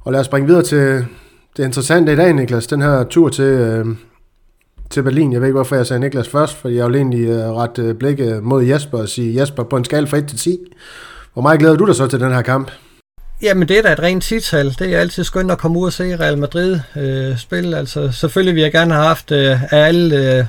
[0.04, 1.04] og lad os springe videre til
[1.56, 2.66] det interessante i dag, Niklas.
[2.66, 3.86] Den her tur til, øh,
[4.90, 5.32] til Berlin.
[5.32, 7.94] Jeg ved ikke, hvorfor jeg sagde Niklas først, for jeg vil egentlig øh, ret øh,
[7.94, 10.58] blikket mod Jesper og sige, Jesper, på en skala fra 1 til 10.
[11.32, 12.70] Hvor meget glæder du dig så til den her kamp?
[13.42, 14.74] Jamen det er da et rent tital.
[14.78, 17.78] Det er altid skønt at komme ud og se Real Madrid øh, spille.
[17.78, 20.44] Altså selvfølgelig vil jeg gerne have haft øh, alle, øh,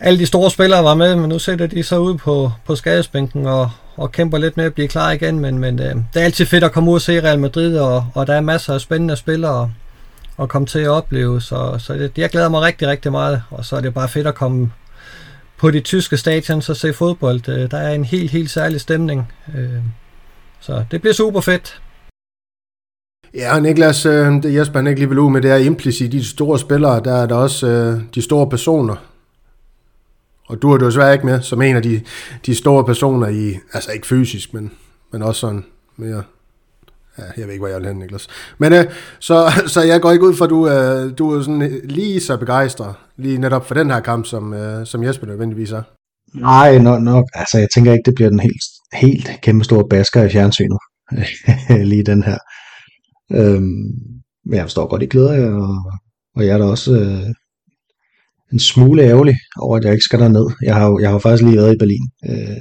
[0.00, 3.46] alle de store spillere var med, men nu sætter de så ud på, på skadesbænken,
[3.46, 6.46] og, og kæmper lidt med at blive klar igen, men, men øh, det er altid
[6.46, 9.16] fedt at komme ud og se Real Madrid, og, og der er masser af spændende
[9.16, 9.72] spillere
[10.38, 13.64] at komme til at opleve, så, så det, jeg glæder mig rigtig, rigtig meget, og
[13.64, 14.70] så er det bare fedt at komme
[15.58, 17.48] på de tyske stadion så se fodbold.
[17.48, 19.32] Øh, der er en helt, helt særlig stemning.
[19.56, 19.80] Øh,
[20.60, 21.80] så det bliver super fedt.
[23.34, 26.18] Ja, og Niklas, det Jesper han ikke lige vil ud med, det er implicit i
[26.18, 28.96] de store spillere, der er der også øh, de store personer.
[30.48, 32.00] Og du er du desværre ikke med som en af de,
[32.46, 34.72] de store personer i, altså ikke fysisk, men,
[35.12, 35.64] men også sådan
[35.96, 36.22] mere
[37.18, 38.28] Ja, jeg ved ikke, hvor jeg er hen, Niklas.
[38.58, 38.84] Men øh,
[39.18, 42.36] så, så jeg går ikke ud for, at du, øh, du er sådan lige så
[42.36, 45.82] begejstret lige netop for den her kamp, som, øh, som Jesper nødvendigvis er.
[46.34, 47.24] Nej, nok, nok.
[47.34, 50.78] Altså, jeg tænker ikke, det bliver den helt, helt kæmpe store basker i fjernsynet.
[51.90, 52.38] lige den her.
[53.32, 53.92] Øhm,
[54.44, 55.92] men jeg forstår godt, I glæder jer, og,
[56.36, 57.34] og jeg er da også øh,
[58.52, 60.46] en smule ærgerlig over, at jeg ikke skal derned.
[60.62, 62.60] Jeg har jo jeg har faktisk lige været i Berlin øh,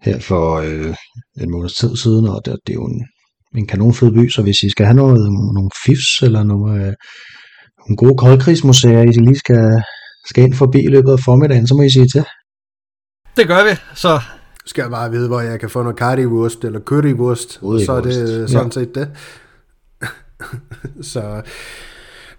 [0.00, 0.94] her for øh,
[1.40, 3.04] en måneds tid siden, og det, det er jo en,
[3.56, 6.92] en kanonfed by, så hvis I skal have noget, nogle fifs eller nogle, øh,
[7.78, 9.82] nogle gode koldkrigsmuseer, I lige skal,
[10.28, 12.24] skal ind forbi i løbet af formiddagen, så må I sige til.
[13.36, 14.20] Det gør vi, så
[14.66, 18.00] skal jeg bare vide, hvor jeg kan få noget currywurst eller currywurst, og så er
[18.00, 18.70] det sådan ja.
[18.70, 19.08] set det.
[21.12, 21.42] så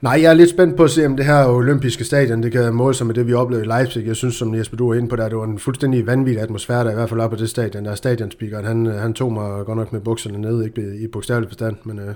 [0.01, 2.73] nej, jeg er lidt spændt på at se, om det her olympiske stadion, det kan
[2.73, 4.07] måle sig med det, vi oplevede i Leipzig.
[4.07, 6.83] Jeg synes, som Jesper, du var inde på der, det var en fuldstændig vanvittig atmosfære,
[6.83, 7.85] der i hvert fald op på det stadion.
[7.85, 11.75] Der stadionspeakeren, han, han tog mig godt nok med bukserne ned, ikke i bogstavelig forstand,
[11.83, 12.15] men øh,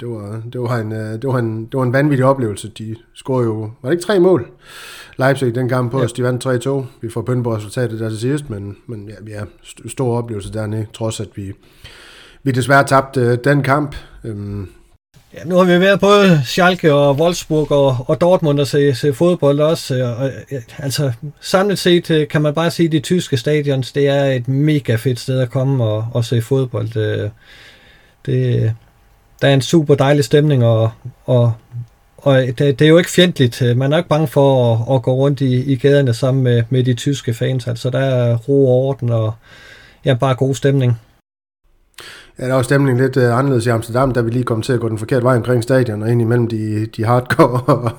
[0.00, 2.68] det, var, det, var en, øh, det, var en, det var en vanvittig oplevelse.
[2.78, 4.50] De scorede jo, var det ikke tre mål?
[5.18, 6.04] Leipzig den kamp på ja.
[6.04, 6.84] os, de vandt 3-2.
[7.00, 9.44] Vi får pønt på resultatet der til sidst, men, men ja, er
[9.86, 11.52] stor oplevelse dernede, trods at vi,
[12.42, 13.96] vi desværre tabte øh, den kamp.
[14.24, 14.68] Øhm,
[15.34, 19.14] Ja, nu har vi været både Schalke og Wolfsburg og, og Dortmund og se, se
[19.14, 20.04] fodbold også.
[20.04, 20.30] Og, og,
[20.78, 24.48] altså samlet set øh, kan man bare sige, at de tyske stadions, det er et
[24.48, 26.88] mega fedt sted at komme og, og se fodbold.
[26.88, 27.30] Det,
[28.26, 28.74] det,
[29.42, 30.90] der er en super dejlig stemning, og,
[31.26, 31.52] og,
[32.16, 33.62] og det, det er jo ikke fjendtligt.
[33.62, 36.62] Øh, man er ikke bange for at, at gå rundt i, i gaderne sammen med,
[36.70, 37.66] med de tyske fans.
[37.66, 39.32] Altså der er ro og orden, og
[40.04, 40.98] ja, bare god stemning.
[42.40, 44.80] Ja, der var stemningen lidt uh, anderledes i Amsterdam, da vi lige kom til at
[44.80, 47.92] gå den forkerte vej omkring stadion, og ind imellem de, de hardcore og,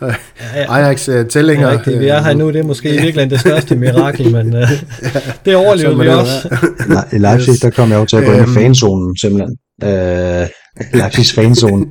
[0.00, 0.12] og
[0.54, 0.74] ja, ja.
[0.74, 1.74] Ajax-tællinger.
[1.74, 4.52] Uh, ja, vi er her nu, det er måske i virkeligheden det største mirakel, men
[4.52, 4.68] ja,
[5.44, 6.56] det overlevede vi også.
[6.88, 8.54] Nej, I Leipzig, der kom jeg jo til at gå ind i øhm.
[8.54, 9.56] fanzonen, simpelthen.
[9.82, 10.46] Uh,
[10.94, 11.86] Leipzigs fanzone.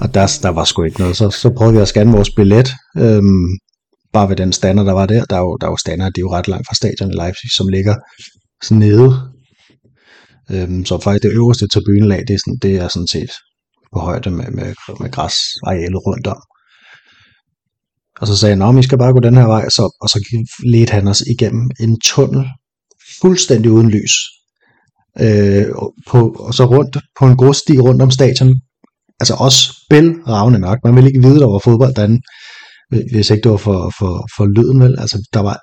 [0.00, 1.16] Og der, der var sgu ikke noget.
[1.16, 2.72] Så, så prøvede vi at scanne vores billet.
[2.98, 3.48] Øhm,
[4.12, 5.24] bare ved den stander, der var der.
[5.24, 7.14] Der er jo, der er jo stander, de er jo ret langt fra stadion i
[7.14, 7.94] Leipzig, som ligger
[8.62, 9.16] sådan nede.
[10.50, 13.30] Øhm, så faktisk det øverste tribunelag, det er, sådan, det er sådan set
[13.92, 16.40] på højde med, med, med græsarealet rundt om.
[18.20, 20.18] Og så sagde han, at vi skal bare gå den her vej, så, og så
[20.72, 22.44] ledte han os igennem en tunnel,
[23.20, 24.14] fuldstændig uden lys,
[25.20, 25.66] øh,
[26.08, 28.54] på, og så rundt på en grussti rundt om stadion.
[29.20, 29.58] Altså også
[30.28, 30.84] ravne mørkt.
[30.84, 32.20] Man ville ikke vide, der var fodbold derinde,
[32.88, 34.98] hvis ikke det var for, for, for lyden, vel?
[34.98, 35.60] Altså, der var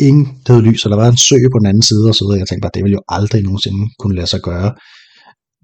[0.00, 2.38] ingen der lys, og der var en sø på den anden side, og så videre.
[2.38, 4.74] Jeg tænkte bare, det ville jo aldrig nogensinde kunne lade sig gøre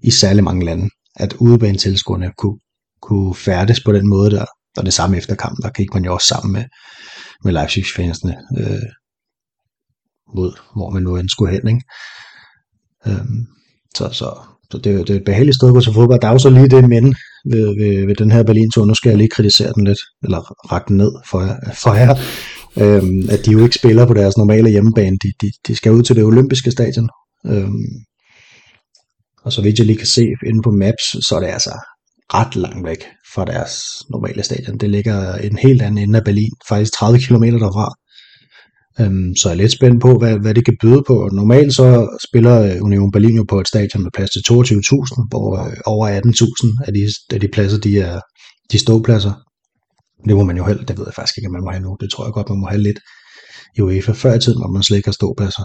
[0.03, 2.59] i særlig mange lande, at udebanetilskuerne kunne,
[3.01, 4.45] kunne færdes på den måde der.
[4.77, 6.63] Og det samme efter kampen, der gik man jo også sammen med,
[7.43, 8.89] med Leipzig-fansene øh,
[10.35, 11.67] mod, hvor man nu end skulle hen.
[11.67, 11.83] Ikke?
[13.07, 13.45] Øhm,
[13.95, 14.39] så, så,
[14.71, 16.21] så det, det er et behageligt sted at gå til fodbold.
[16.21, 17.15] Der er jo så lige det men
[17.51, 18.85] ved, ved, ved den her Berlin-tur.
[18.85, 20.39] Nu skal jeg lige kritisere den lidt, eller
[20.71, 22.15] række den ned for jer, for jer
[22.77, 25.17] øhm, at de jo ikke spiller på deres normale hjemmebane.
[25.23, 27.09] De, de, de skal ud til det olympiske stadion.
[27.45, 27.89] Øhm,
[29.43, 31.71] og så vidt jeg lige kan se inde på Maps, så er det altså
[32.33, 33.03] ret langt væk
[33.33, 33.73] fra deres
[34.09, 34.77] normale stadion.
[34.77, 37.93] Det ligger en helt anden ende af Berlin, faktisk 30 km derfra.
[38.99, 41.29] Øhm, så jeg er lidt spændt på, hvad, hvad det kan byde på.
[41.33, 45.65] Normalt så spiller øh, Union Berlin jo på et stadion med plads til 22.000, hvor
[45.65, 47.03] øh, over 18.000 af de,
[47.33, 48.19] af de pladser, de er
[48.71, 49.33] de ståpladser.
[50.27, 51.97] Det må man jo heller, det ved jeg faktisk ikke, at man må have nu.
[51.99, 52.99] Det tror jeg godt, man må have lidt
[53.77, 54.11] i UEFA.
[54.11, 55.63] Før i tiden må man slet ikke have ståpladser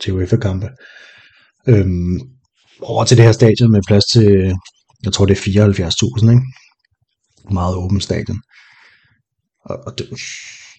[0.00, 0.68] til UEFA-kampe.
[1.68, 2.18] Øhm,
[2.82, 4.54] over til det her stadion med plads til,
[5.04, 6.42] jeg tror det er 74.000, ikke?
[7.50, 8.40] Meget åben stadion.
[9.64, 10.06] Og, og det,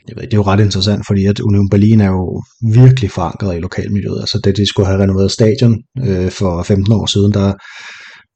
[0.07, 3.55] jeg ved, det er jo ret interessant, fordi at Union Berlin er jo virkelig forankret
[3.55, 4.19] i lokalmiljøet.
[4.19, 5.75] Altså det, de skulle have renoveret stadion
[6.05, 7.53] øh, for 15 år siden, der,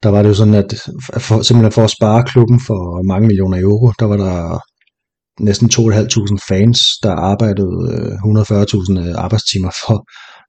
[0.03, 0.73] der var det jo sådan, at
[1.19, 4.59] for, simpelthen for at spare klubben for mange millioner euro, der var der
[5.39, 9.97] næsten 2.500 fans, der arbejdede øh, 140.000 øh, arbejdstimer for,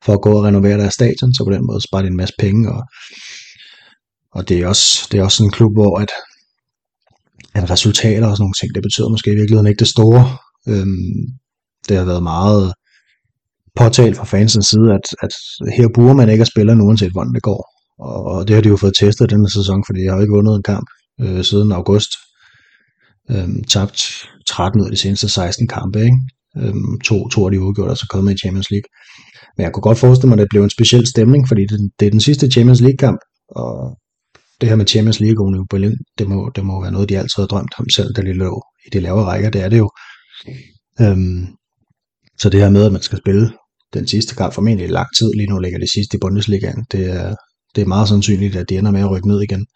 [0.04, 2.34] for at gå og renovere deres stadion, så på den måde sparer de en masse
[2.38, 2.82] penge, og,
[4.32, 6.10] og det, er også, det er også sådan en klub, hvor at,
[7.54, 10.36] at resultater og sådan nogle ting, det betyder måske i virkeligheden ikke det store,
[10.68, 11.20] Øhm,
[11.88, 12.72] det har været meget
[13.76, 15.34] påtalt fra fansens side, at, at
[15.76, 17.62] her bruger man ikke at spille uanset hvordan det går.
[17.98, 20.56] Og, og det har de jo fået testet denne sæson, fordi jeg har ikke vundet
[20.56, 20.88] en kamp
[21.20, 22.10] øh, siden august.
[23.30, 26.18] Øhm, tabt 13 ud af de seneste 16 kampe, ikke?
[26.56, 28.88] Øhm, to, to af de udgjort, og så kommet med i Champions League.
[29.56, 32.06] Men jeg kunne godt forestille mig, at det blev en speciel stemning, fordi det, det
[32.06, 33.18] er den sidste Champions League-kamp,
[33.48, 33.98] og
[34.60, 37.42] det her med Champions League og Berlin, det må, det må være noget, de altid
[37.42, 39.90] har drømt om selv, da de lå i de lavere rækker, det er det jo.
[41.00, 41.46] Øhm,
[42.38, 43.52] så det her med, at man skal spille
[43.94, 47.10] den sidste kamp formentlig i lang tid, lige nu ligger det sidste i Bundesligaen, det
[47.10, 47.34] er,
[47.74, 49.66] det er meget sandsynligt, at de ender med at rykke ned igen.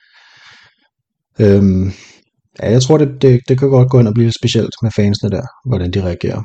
[1.40, 1.92] Øhm,
[2.62, 4.90] ja, jeg tror, det, det, det kan godt gå ind og blive lidt specielt med
[4.90, 6.42] fansene der, hvordan de reagerer.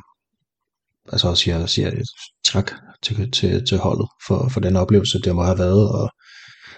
[1.11, 1.91] Altså også siger, siger
[2.45, 2.72] tak
[3.03, 6.09] til, til, til holdet for, for den oplevelse, det må have været, og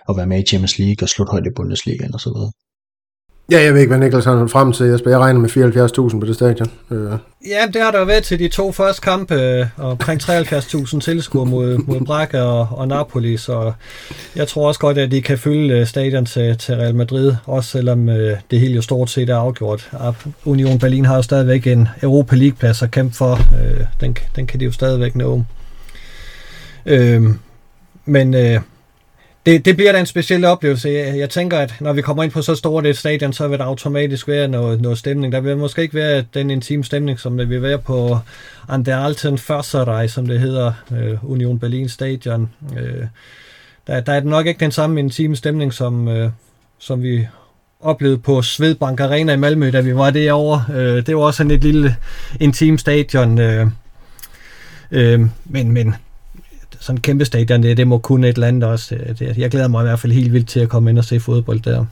[0.09, 2.51] at være med i Champions League og slutte højt i Bundesligaen og så videre.
[3.51, 5.09] Ja, jeg ved ikke, hvad Niklas har frem til, Jesper.
[5.09, 5.49] Jeg regner med
[6.11, 6.71] 74.000 på det stadion.
[6.91, 7.11] Øh.
[7.47, 11.45] Ja, det har der jo været til de to første kampe, og omkring 73.000 tilskuere
[11.45, 13.71] mod, mod Braga og, og Napoli, så
[14.35, 17.69] jeg tror også godt, at de kan fylde øh, stadion til, til Real Madrid, også
[17.69, 19.91] selvom øh, det hele jo stort set er afgjort.
[20.45, 23.33] Union Berlin har jo stadigvæk en Europa League-plads at kæmpe for.
[23.33, 25.43] Øh, den, den kan de jo stadigvæk nå.
[26.85, 27.23] Øh,
[28.05, 28.59] men øh,
[29.45, 30.89] det, det bliver da en speciel oplevelse.
[30.89, 33.59] Jeg, jeg tænker, at når vi kommer ind på så stort et stadion, så vil
[33.59, 35.33] der automatisk være noget, noget stemning.
[35.33, 38.17] Der vil måske ikke være den intime stemning, som det vil være på
[38.69, 42.49] Anderalten Förserei, som det hedder, øh, Union Berlin Stadion.
[42.77, 43.05] Øh,
[43.87, 46.29] der, der er nok ikke den samme intime stemning, som, øh,
[46.79, 47.27] som vi
[47.79, 50.63] oplevede på Svedbank Arena i Malmø, da vi var derovre.
[50.75, 51.95] Øh, det var også sådan et lille
[52.39, 53.39] intim stadion.
[53.39, 53.67] Øh,
[54.91, 55.95] øh, men, men
[56.85, 58.95] sådan en kæmpe stadion, det, det må kunne et eller andet også.
[59.19, 61.19] Det, jeg glæder mig i hvert fald helt vildt til at komme ind og se
[61.19, 61.85] fodbold der.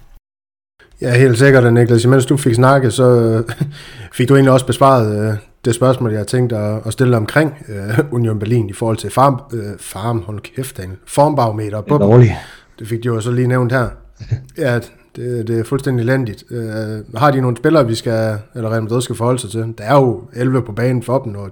[1.01, 2.05] Ja, helt sikkert, Niklas.
[2.05, 3.43] Mens du fik snakket, så
[4.17, 7.99] fik du egentlig også besvaret øh, det spørgsmål, jeg tænkte at, at stille omkring øh,
[8.11, 11.81] Union Berlin i forhold til farm, øh, farm hold kæft, Daniel, formbarometer.
[11.81, 12.33] Det er dårligt.
[12.79, 13.87] Det fik du jo så lige nævnt her.
[14.57, 14.79] Ja,
[15.15, 16.43] det, det er fuldstændig elendigt.
[16.51, 19.73] Øh, har de nogle spillere, vi skal, eller Real Madrid skal forholde sig til?
[19.77, 21.49] Der er jo 11 på banen for dem, og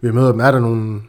[0.00, 0.40] vi møder dem.
[0.40, 1.00] Er der nogle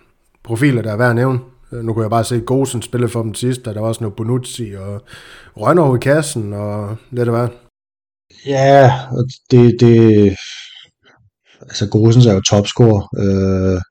[0.44, 1.40] profiler, der er værd at nævne?
[1.74, 4.04] Øh, nu kunne jeg bare se Gosen spille for dem sidst, og der var også
[4.04, 5.02] noget Bonucci og
[5.58, 7.52] Rønnerov i kassen, og det der var.
[8.46, 8.92] Ja,
[9.52, 10.36] det, det,
[11.62, 13.82] altså Gosens er jo topscorer øh,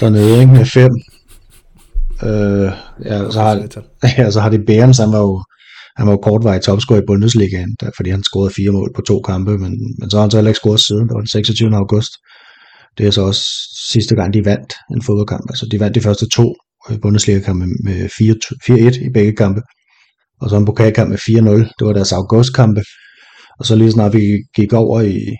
[0.00, 0.92] dernede, ikke, med fem.
[2.22, 2.72] Øh,
[3.04, 3.54] ja, så har,
[4.18, 5.44] ja, så har de Bærens, han var jo,
[5.96, 9.20] han var jo kortvarig topscorer i Bundesligaen, der, fordi han scorede fire mål på to
[9.20, 11.76] kampe, men, men så har han så heller ikke scoret siden, det var den 26.
[11.76, 12.12] august.
[12.98, 13.42] Det er så også
[13.92, 15.50] sidste gang, de vandt en fodboldkamp.
[15.50, 16.54] Altså, de vandt de første to
[17.02, 18.10] Bundesliga-kampe med
[19.00, 19.60] 4-1 i begge kampe.
[20.40, 21.74] Og så en pokalkamp med 4-0.
[21.78, 22.82] Det var deres augustkampe.
[23.58, 24.24] Og så lige snart vi
[24.56, 25.36] gik over i,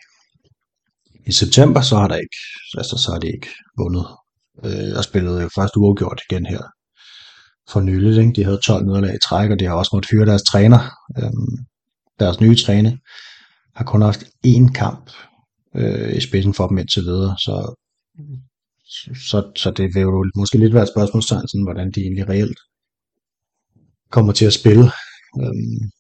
[1.27, 2.37] i september, så har der ikke,
[2.79, 3.49] altså, så har de ikke
[3.79, 4.07] vundet.
[4.65, 6.63] Øh, og spillet først uafgjort igen her
[7.71, 8.19] for nyligt.
[8.19, 8.33] Ikke?
[8.33, 10.79] De havde 12 nederlag i træk, og de har også måttet fyre deres træner.
[11.19, 11.67] Øhm,
[12.21, 12.93] deres nye træner
[13.75, 15.11] har kun haft én kamp
[15.77, 17.37] øh, i spidsen for dem indtil videre.
[17.39, 17.55] Så,
[19.31, 22.59] så, så det vil jo måske lidt være et spørgsmålstegn, sådan, hvordan de egentlig reelt
[24.11, 24.91] kommer til at spille.
[25.43, 25.91] Øhm,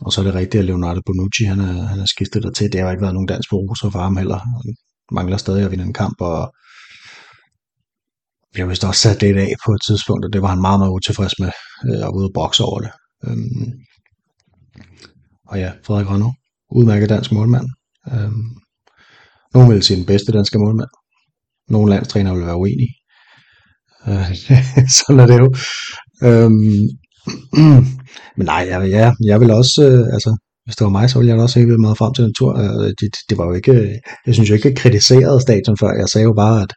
[0.00, 2.72] og så er det rigtigt, at Leonardo Bonucci, han er, han er skiftet der til.
[2.72, 4.38] Det har jo ikke været nogen dans på roser for ham heller.
[4.38, 4.76] Han
[5.12, 6.54] mangler stadig at vinde en kamp, og
[8.56, 10.90] jeg vist også sat det af på et tidspunkt, og det var han meget, meget
[10.90, 11.50] utilfreds med,
[11.86, 12.90] øh, og ude og bokse over det.
[13.26, 13.72] Øhm,
[15.48, 16.32] og ja, Frederik Rønner,
[16.70, 17.68] udmærket dansk målmand.
[18.12, 18.50] Øhm,
[19.54, 20.88] nogen vil sige den bedste danske målmand.
[21.68, 22.94] Nogle landstræner vil være uenige.
[24.08, 24.36] Øh,
[24.96, 25.54] sådan er det jo.
[26.28, 26.80] Øhm,
[28.36, 31.32] men nej, jeg, ja, jeg vil også, øh, altså, hvis det var mig, så ville
[31.32, 32.58] jeg også helt vildt meget frem til en tur.
[32.58, 35.98] Øh, det, det, var jo ikke, jeg synes jo ikke, jeg kritiserede stadion før.
[35.98, 36.72] Jeg sagde jo bare, at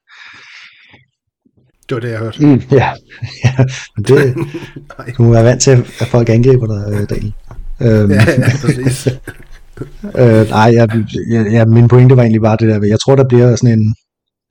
[1.89, 2.45] det var det, jeg hørte.
[2.45, 2.89] Mm, ja,
[3.45, 3.53] ja,
[3.95, 4.36] men det,
[5.17, 7.34] du må være vant til, at folk angriber dig, øh, Daniel.
[7.82, 9.07] Øhm, ja, ja, præcis
[10.21, 10.88] øh, nej, jeg,
[11.29, 13.95] jeg, jeg, min pointe var egentlig bare det der, jeg tror, der bliver sådan en,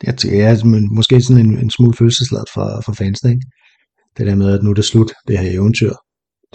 [0.02, 0.56] jeg, ja,
[0.98, 3.46] måske sådan en, en smule følelsesladet for, for fansene, ikke?
[4.18, 5.92] Det der med, at nu er det slut, det her eventyr.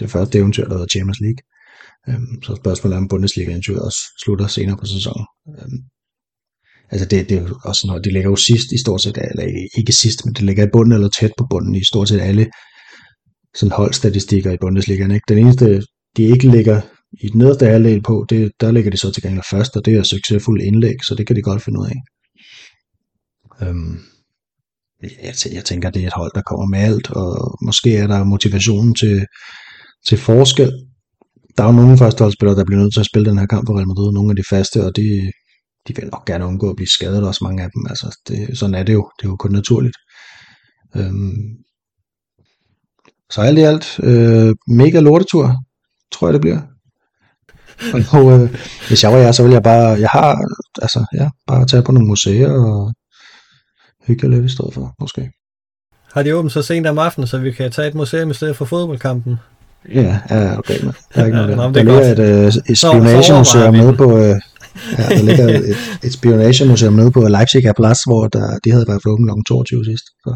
[0.00, 1.42] Det første eventyr, der hedder Champions League.
[2.08, 5.26] Øhm, så spørgsmålet er, om Bundesliga-eventyret også slutter senere på sæsonen.
[5.48, 5.78] Øhm,
[6.90, 9.66] altså det, det er jo også noget, det ligger jo sidst i stort set, eller
[9.78, 12.46] ikke sidst, men det ligger i bunden eller tæt på bunden i stort set alle
[13.54, 15.10] sådan holdstatistikker i Bundesligaen.
[15.10, 15.24] Ikke?
[15.28, 15.82] Den eneste,
[16.16, 16.80] de ikke ligger
[17.20, 19.94] i den nederste halvdel på, det, der ligger de så til gengæld først, og det
[19.94, 21.98] er succesfulde indlæg, så det kan de godt finde ud af.
[23.62, 23.98] Øhm,
[25.02, 28.24] jeg, jeg tænker, det er et hold, der kommer med alt, og måske er der
[28.24, 29.26] motivationen til,
[30.06, 30.72] til forskel.
[31.56, 33.76] Der er jo nogle førsteholdsspillere, der bliver nødt til at spille den her kamp for
[33.76, 35.32] Real Madrid, nogle af de faste, og de,
[35.88, 37.86] de vil nok gerne undgå at blive skadet, også mange af dem.
[37.90, 39.10] Altså, det, sådan er det jo.
[39.18, 39.96] Det er jo kun naturligt.
[40.96, 41.46] Øhm,
[43.30, 45.56] så alt i alt, øh, mega lortetur,
[46.12, 46.60] tror jeg det bliver.
[48.12, 48.54] Og øh,
[48.88, 50.38] hvis jeg var jer, så ville jeg bare, jeg har,
[50.82, 52.92] altså, ja, bare tage på nogle museer og
[54.06, 55.30] hygge lidt i stedet for, måske.
[56.12, 58.56] Har de åbent så sent om aftenen, så vi kan tage et museum i stedet
[58.56, 59.36] for fodboldkampen?
[59.94, 60.84] Ja, ja, okay.
[60.84, 60.94] Man.
[61.14, 61.62] Der er ikke noget Ja, der.
[61.62, 62.18] er ligger godt.
[62.18, 64.18] et, øh, et spionagemuseum nede på...
[64.18, 64.36] Øh,
[64.98, 69.06] ja, der ligger et, et spionagemuseum nede på Leipziger Plads, hvor der, de havde været
[69.06, 69.52] åbent kl.
[69.52, 70.04] 22 sidst.
[70.24, 70.34] Så.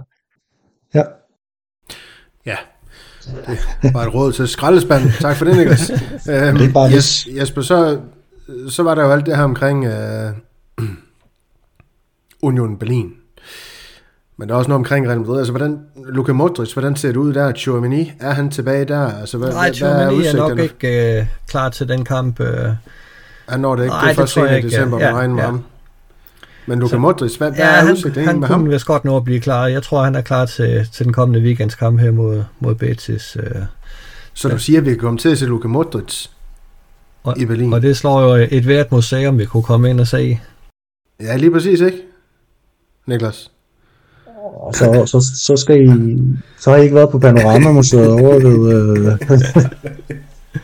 [0.95, 1.03] Ja,
[3.83, 5.11] det var et råd til skraldespanden.
[5.21, 5.91] Tak for det, Niklas.
[5.91, 7.99] Øhm, Det er bare Jes, Jesper, så,
[8.69, 10.33] så var der jo alt det her omkring øh,
[12.43, 13.13] Union Berlin.
[14.37, 15.39] Men der er også noget omkring Real Madrid.
[15.39, 17.53] Altså, hvordan, Luka Modric, hvordan ser det ud der?
[17.53, 19.13] Chouamini, er han tilbage der?
[19.21, 22.41] Altså, hvad, Nej, hvad er er nok ikke øh, klar til den kamp.
[22.41, 22.69] Øh.
[23.49, 23.93] Han når det ikke.
[23.93, 25.07] Nej, det er det først tror jeg senere i ikke, december, ja.
[25.07, 25.49] man regner med Ja.
[25.49, 25.65] ham.
[26.67, 28.71] Men Luka Så- Modric, hvad, hvad Ja, er han, udsigten han med kunne ham?
[28.71, 29.67] vist godt nå at blive klar.
[29.67, 33.37] Jeg tror, han er klar til, til den kommende weekends kamp her mod, mod Betis.
[33.41, 33.51] Øh.
[34.35, 36.27] Så du siger, at vi kan komme til at se Luka Modric
[37.23, 37.73] Og, i Berlin?
[37.73, 40.41] og det slår jo et hvert museum, vi kunne komme ind og se.
[41.21, 41.99] Ja, lige præcis, ikke?
[43.07, 43.51] Niklas?
[44.55, 46.19] Og så, så, så skal I...
[46.61, 48.75] Så har I ikke været på Panorama-museet over ved...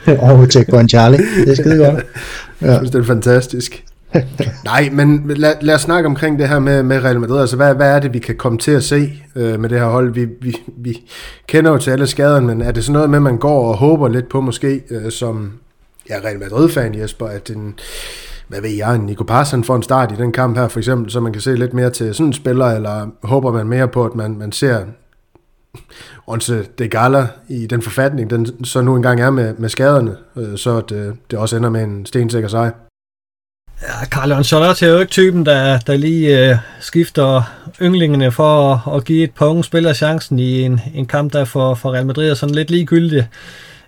[0.09, 1.19] Øh, over ved Checkpoint Charlie.
[1.19, 2.05] Det er skide godt.
[2.61, 3.85] Jeg synes, det er fantastisk.
[4.65, 7.41] Nej, men lad, lad os snakke omkring det her med, med Real Madrid.
[7.41, 9.87] Altså, hvad, hvad er det, vi kan komme til at se øh, med det her
[9.87, 10.15] hold?
[10.15, 11.11] Vi, vi, vi
[11.47, 13.77] kender jo til alle skaderne, men er det sådan noget med, at man går og
[13.77, 15.53] håber lidt på måske, øh, som
[16.11, 17.75] ja, Real Madrid-fan, Jesper, at en,
[18.49, 21.11] hvad ved jeg, en Nico Paz, får en start i den kamp her, for eksempel,
[21.11, 24.05] så man kan se lidt mere til sådan en spiller, eller håber man mere på,
[24.05, 24.85] at man, man ser
[26.27, 30.57] Onse de Gala i den forfatning, den så nu engang er med, med skaderne, øh,
[30.57, 32.88] så det, øh, det også ender med en stensikker sejr.
[33.83, 37.43] Ja, Carlo Ancelotti er jo ikke typen, der, der lige øh, skifter
[37.83, 41.45] ynglingene for at, at give et par unge spillere chancen i en, en kamp, der
[41.45, 43.29] for, for Real Madrid er sådan lidt ligegyldig.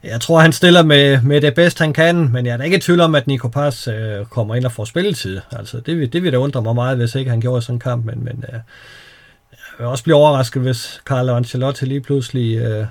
[0.04, 2.76] Jeg tror, han stiller med, med det bedste, han kan, men jeg er da ikke
[2.76, 5.40] i tvivl om, at Nico Paz øh, kommer ind og får spilletid.
[5.52, 7.80] Altså, det, vil- det vil da undre mig meget, hvis ikke han gjorde sådan en
[7.80, 12.86] kamp, men, men øh, jeg vil også blive overrasket, hvis Carlo Ancelotti lige pludselig øh,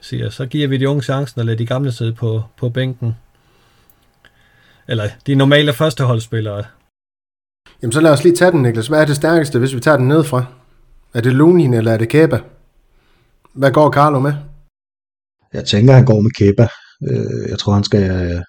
[0.00, 3.16] siger, så giver vi de unge chancen og lader de gamle sidde på, på bænken.
[4.92, 6.64] Eller de normale førsteholdsspillere.
[7.82, 8.86] Jamen så lad os lige tage den, Niklas.
[8.86, 10.44] Hvad er det stærkeste, hvis vi tager den nedefra?
[11.14, 12.38] Er det Lunin, eller er det Kæba?
[13.52, 14.34] Hvad går Carlo med?
[15.52, 16.68] Jeg tænker, han går med Kepa.
[17.10, 18.42] Øh, jeg tror, han skal øh,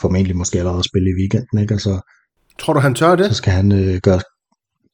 [0.00, 1.74] formentlig måske allerede spille i weekenden, ikke?
[1.74, 2.00] Altså,
[2.58, 3.26] Tror du, han tør det?
[3.26, 4.20] så skal han øh, gøre,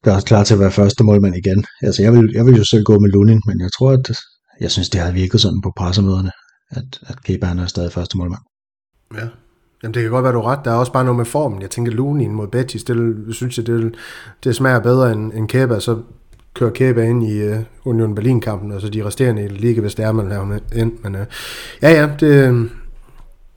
[0.03, 1.65] gøre klar til at være første målmand igen.
[1.81, 4.11] Altså, jeg vil, jeg vil jo selv gå med Lunin, men jeg tror, at
[4.59, 6.31] jeg synes, det har virket sådan på pressemøderne,
[6.69, 8.41] at, at Kepa han er stadig første målmand.
[9.15, 9.27] Ja.
[9.83, 10.59] Jamen det kan godt være, du ret.
[10.65, 11.61] Der er også bare noget med formen.
[11.61, 13.95] Jeg tænker, Lunin mod Betis, det synes jeg, det,
[14.43, 15.79] det smager bedre end, end Kæba.
[15.79, 15.97] Så
[16.53, 17.55] kører Kæba ind i uh,
[17.85, 20.93] Union Berlin-kampen, og så de resterende liga, hvis det er, man laver med ind.
[21.03, 21.21] Men uh,
[21.81, 22.69] ja, ja, det,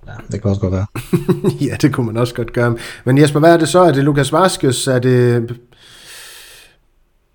[0.06, 0.86] Ja, det kan også godt være.
[1.70, 2.76] ja, det kunne man også godt gøre.
[3.04, 3.82] Men Jesper, hvad er det så?
[3.82, 4.86] Er det Lukas Vaskes?
[4.86, 5.56] Er det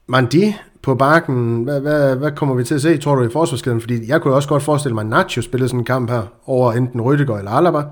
[0.07, 1.63] Mandi på bakken?
[1.63, 3.81] Hvad, hvad, hvad kommer vi til at se, tror du, i forsvarskæden?
[3.81, 6.73] Fordi jeg kunne også godt forestille mig, at Nacho spillede sådan en kamp her over
[6.73, 7.83] enten Rüdiger eller Alaba.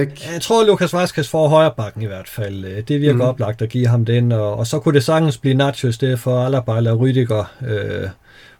[0.00, 0.28] Ikke.
[0.32, 2.64] Jeg tror, Lukas Vazquez får højre bakken i hvert fald.
[2.64, 3.20] Øh, Det virker mm.
[3.20, 6.20] oplagt at give ham den, og, og så kunne det sagtens blive Nacho i stedet
[6.20, 8.08] for Alaba eller Rüdiger, øh,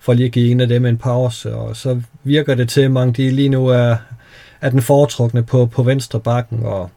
[0.00, 2.90] for lige at give en af dem en pause, og så virker det til, at
[2.90, 3.96] mange de lige nu er,
[4.60, 6.90] er den foretrukne på, på venstre bakken, og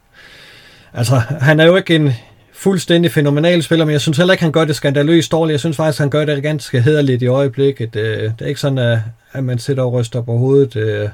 [0.94, 2.12] altså, han er jo ikke en
[2.52, 5.52] fuldstændig fænomenal spiller, men jeg synes heller ikke, han gør det skandaløst dårligt.
[5.52, 7.96] Jeg synes faktisk, han gør det ganske hederligt i øjeblikket.
[7.96, 8.98] Øh, Det er ikke sådan, at,
[9.32, 11.08] at man sidder og ryster på hovedet øh,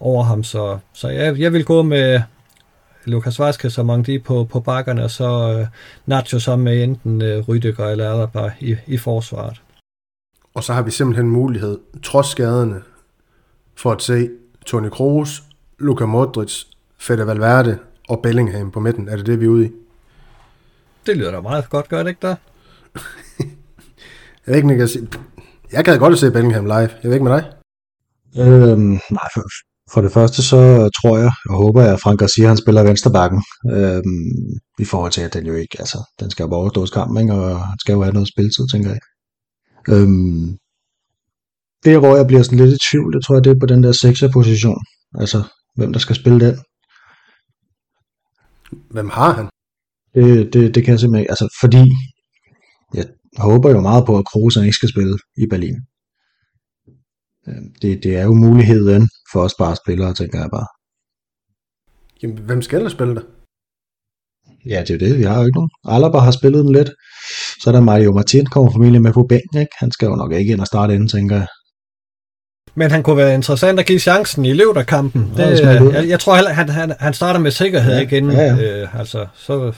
[0.00, 2.20] over ham, så, så jeg, jeg vil gå med,
[3.08, 5.66] Lukas Vazquez og Mangdi på, på bakkerne, og så øh,
[6.06, 9.62] Nacho sammen med enten øh, Rüdiger eller Alaba i, i forsvaret.
[10.54, 12.82] Og så har vi simpelthen mulighed, trods skaderne,
[13.74, 14.30] for at se
[14.66, 15.42] Toni Kroos,
[15.78, 16.64] Luka Modric,
[16.98, 17.78] Fede Valverde
[18.08, 19.08] og Bellingham på midten.
[19.08, 19.70] Er det det, vi er ude i?
[21.06, 22.36] Det lyder da meget godt, gør det ikke der?
[24.46, 24.96] Jeg ved ikke, Niklas.
[25.72, 26.76] Jeg gad godt at se Bellingham live.
[26.76, 27.52] Jeg ved ikke med dig.
[28.38, 29.42] Øhm, nej, for,
[29.92, 33.42] for det første så tror jeg og håber jeg, at Frank Garcia han spiller venstrebakken.
[33.72, 37.22] Øhm, I forhold til, at den jo ikke, altså, den skal jo bare overstås kampen,
[37.22, 37.34] ikke?
[37.34, 39.00] og han skal jo have noget spiltid, tænker jeg.
[39.88, 40.58] Øhm,
[41.84, 43.82] der, hvor jeg bliver sådan lidt i tvivl, det tror jeg, det er på den
[43.82, 44.82] der 6'er position.
[45.14, 45.42] Altså,
[45.76, 46.58] hvem der skal spille den.
[48.90, 49.48] Hvem har han?
[50.14, 51.30] Det, det, det kan jeg simpelthen ikke.
[51.30, 51.84] Altså, fordi
[52.94, 53.06] jeg
[53.38, 55.76] håber jo meget på, at Kroos ikke skal spille i Berlin.
[57.48, 60.66] Øhm, Det, det er jo muligheden for os bare spillere, tænker jeg bare.
[62.22, 63.20] Jamen, hvem skal ellers spille der?
[64.66, 65.18] Ja, det er jo det.
[65.18, 65.70] Vi har jo ikke nogen.
[65.88, 66.90] Alaba har spillet den lidt.
[67.62, 69.60] Så er der Mario Martin, kommer formentlig med på bænken.
[69.60, 69.72] Ikke?
[69.78, 71.46] Han skal jo nok ikke ind og starte inden, tænker jeg.
[72.74, 75.32] Men han kunne være interessant at give chancen i løvderkampen.
[75.36, 75.92] Ja, Det, det ud.
[75.92, 78.30] jeg, jeg tror heller, han, han, han starter med sikkerhed Ja, igen.
[78.30, 78.82] ja, ja.
[78.82, 79.72] Øh, altså, så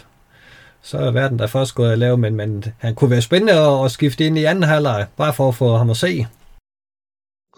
[0.82, 3.84] så er verden der først gået at lave, men, men han kunne være spændende at,
[3.84, 6.26] at skifte ind i anden halvleg, bare for at få ham at se.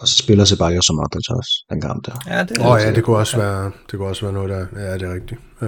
[0.03, 2.11] Og så spiller Ceballos som Modric også, den kamp der.
[2.27, 3.43] Ja, det, oh, ja, det kunne også ja.
[3.43, 4.81] være, det kunne også være noget der.
[4.81, 5.41] Ja, det er rigtigt.
[5.61, 5.67] Ja.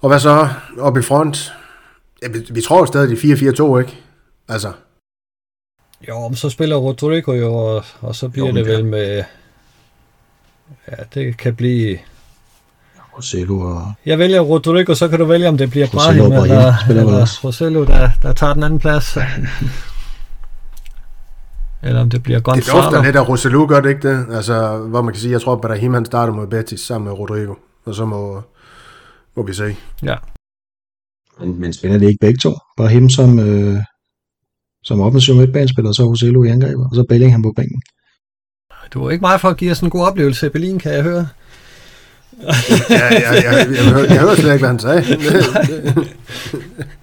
[0.00, 1.52] Og hvad så op i front?
[2.22, 3.98] Ja, vi, vi tror stadig de 4-4-2, ikke?
[4.48, 4.72] Altså.
[6.08, 9.24] Jo, men så spiller Rodrigo jo, og, og så bliver jo, det vel med...
[10.88, 11.98] Ja, det kan blive...
[13.16, 13.92] Rosello og...
[14.06, 18.10] Jeg vælger Rodrigo, så kan du vælge, om det bliver Brahim eller, eller Rosello, der,
[18.22, 19.16] der tager den anden plads.
[21.82, 22.78] eller om det bliver Gonzalo.
[22.78, 24.26] Det dufter lidt af Rosello, gør det ikke det?
[24.30, 27.18] Altså, hvor man kan sige, jeg tror, at Brahim han starter mod Betis sammen med
[27.18, 27.54] Rodrigo.
[27.84, 28.42] Og så må,
[29.36, 29.76] må vi se.
[30.02, 30.16] Ja.
[31.40, 32.52] Men, men spiller det ikke begge to?
[32.76, 33.78] Brahim som, øh,
[34.84, 37.82] som offensiv midtbanespiller, så Rosello i angreb, og så Bellingham på bænken.
[38.94, 41.02] Du er ikke meget for at give os en god oplevelse i Berlin, kan jeg
[41.02, 41.28] høre.
[42.42, 42.54] ja,
[42.90, 45.04] ja, ja, jeg, jeg, jeg, jeg hørte slet ikke, hvad han sagde.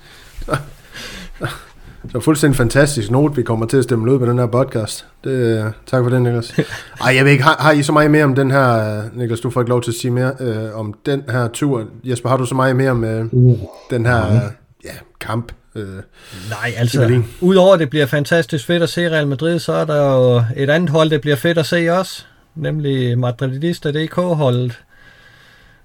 [2.17, 5.05] Så fuldstændig fantastisk note, vi kommer til at stemme ud på den her podcast.
[5.23, 6.53] Det, tak for det, Niklas.
[7.05, 9.49] Ej, jeg ved ikke, har, har I så meget mere om den her, Niklas, du
[9.49, 11.85] får ikke lov til at sige mere, øh, om den her tur.
[12.03, 13.59] Jesper, har du så meget mere med uh,
[13.89, 14.41] den her uh,
[14.85, 14.89] ja,
[15.19, 15.51] kamp?
[15.75, 15.87] Øh,
[16.49, 20.13] Nej, altså, udover at det bliver fantastisk fedt at se Real Madrid, så er der
[20.13, 22.23] jo et andet hold, det bliver fedt at se også,
[22.55, 24.79] nemlig Madridista DK-holdet.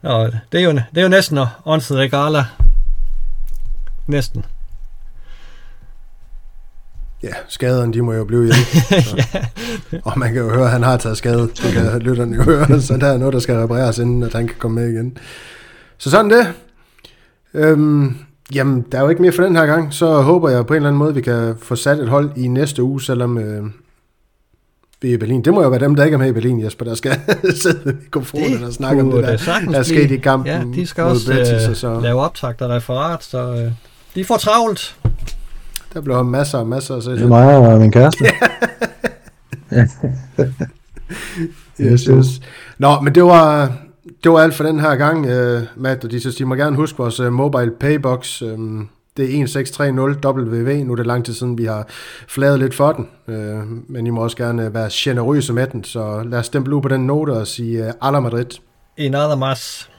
[0.03, 2.45] Og det er jo, det er jo næsten Once Regala.
[4.07, 4.45] Næsten.
[7.23, 8.65] Ja, skaderne, de må jo blive hjemme.
[9.93, 10.01] ja.
[10.05, 11.41] Og man kan jo høre, at han har taget skade.
[11.41, 14.47] Det kan lytterne jo høre, så der er noget, der skal repareres, inden at han
[14.47, 15.19] kan komme med igen.
[15.99, 16.47] Så sådan det.
[17.55, 18.17] Øhm,
[18.55, 19.95] jamen, der er jo ikke mere for den her gang.
[19.95, 22.49] Så håber jeg på en eller anden måde, vi kan få sat et hold i
[22.49, 23.65] næste uge, selvom øh,
[25.03, 25.45] vi er i Berlin.
[25.45, 27.21] Det må jo være dem, der ikke er med i Berlin, Jesper, der skal
[27.63, 29.37] sidde i mikrofonen og snakke om det der,
[29.71, 32.01] der er sket i kampen Ja, de skal også Betis, øh, så.
[32.01, 33.73] lave optagt og referat, så øh,
[34.15, 34.97] de får travlt.
[35.95, 38.25] Der blev masser og masser af Det er mig og min kæreste.
[41.81, 42.27] yes, yes.
[42.79, 43.73] Nå, men det var,
[44.25, 46.77] det var alt for den her gang, uh, Matt, og de, så de må gerne
[46.77, 48.43] huske vores uh, mobile paybox.
[48.43, 50.85] Um, det er 1630 WV.
[50.85, 51.87] Nu er det lang tid siden, vi har
[52.29, 53.09] fladet lidt for den.
[53.29, 53.35] Uh,
[53.89, 56.89] men I må også gerne være generøse med den, så lad os stemple ud på
[56.89, 58.47] den note og sige uh, Ala Madrid.
[58.97, 59.92] En más.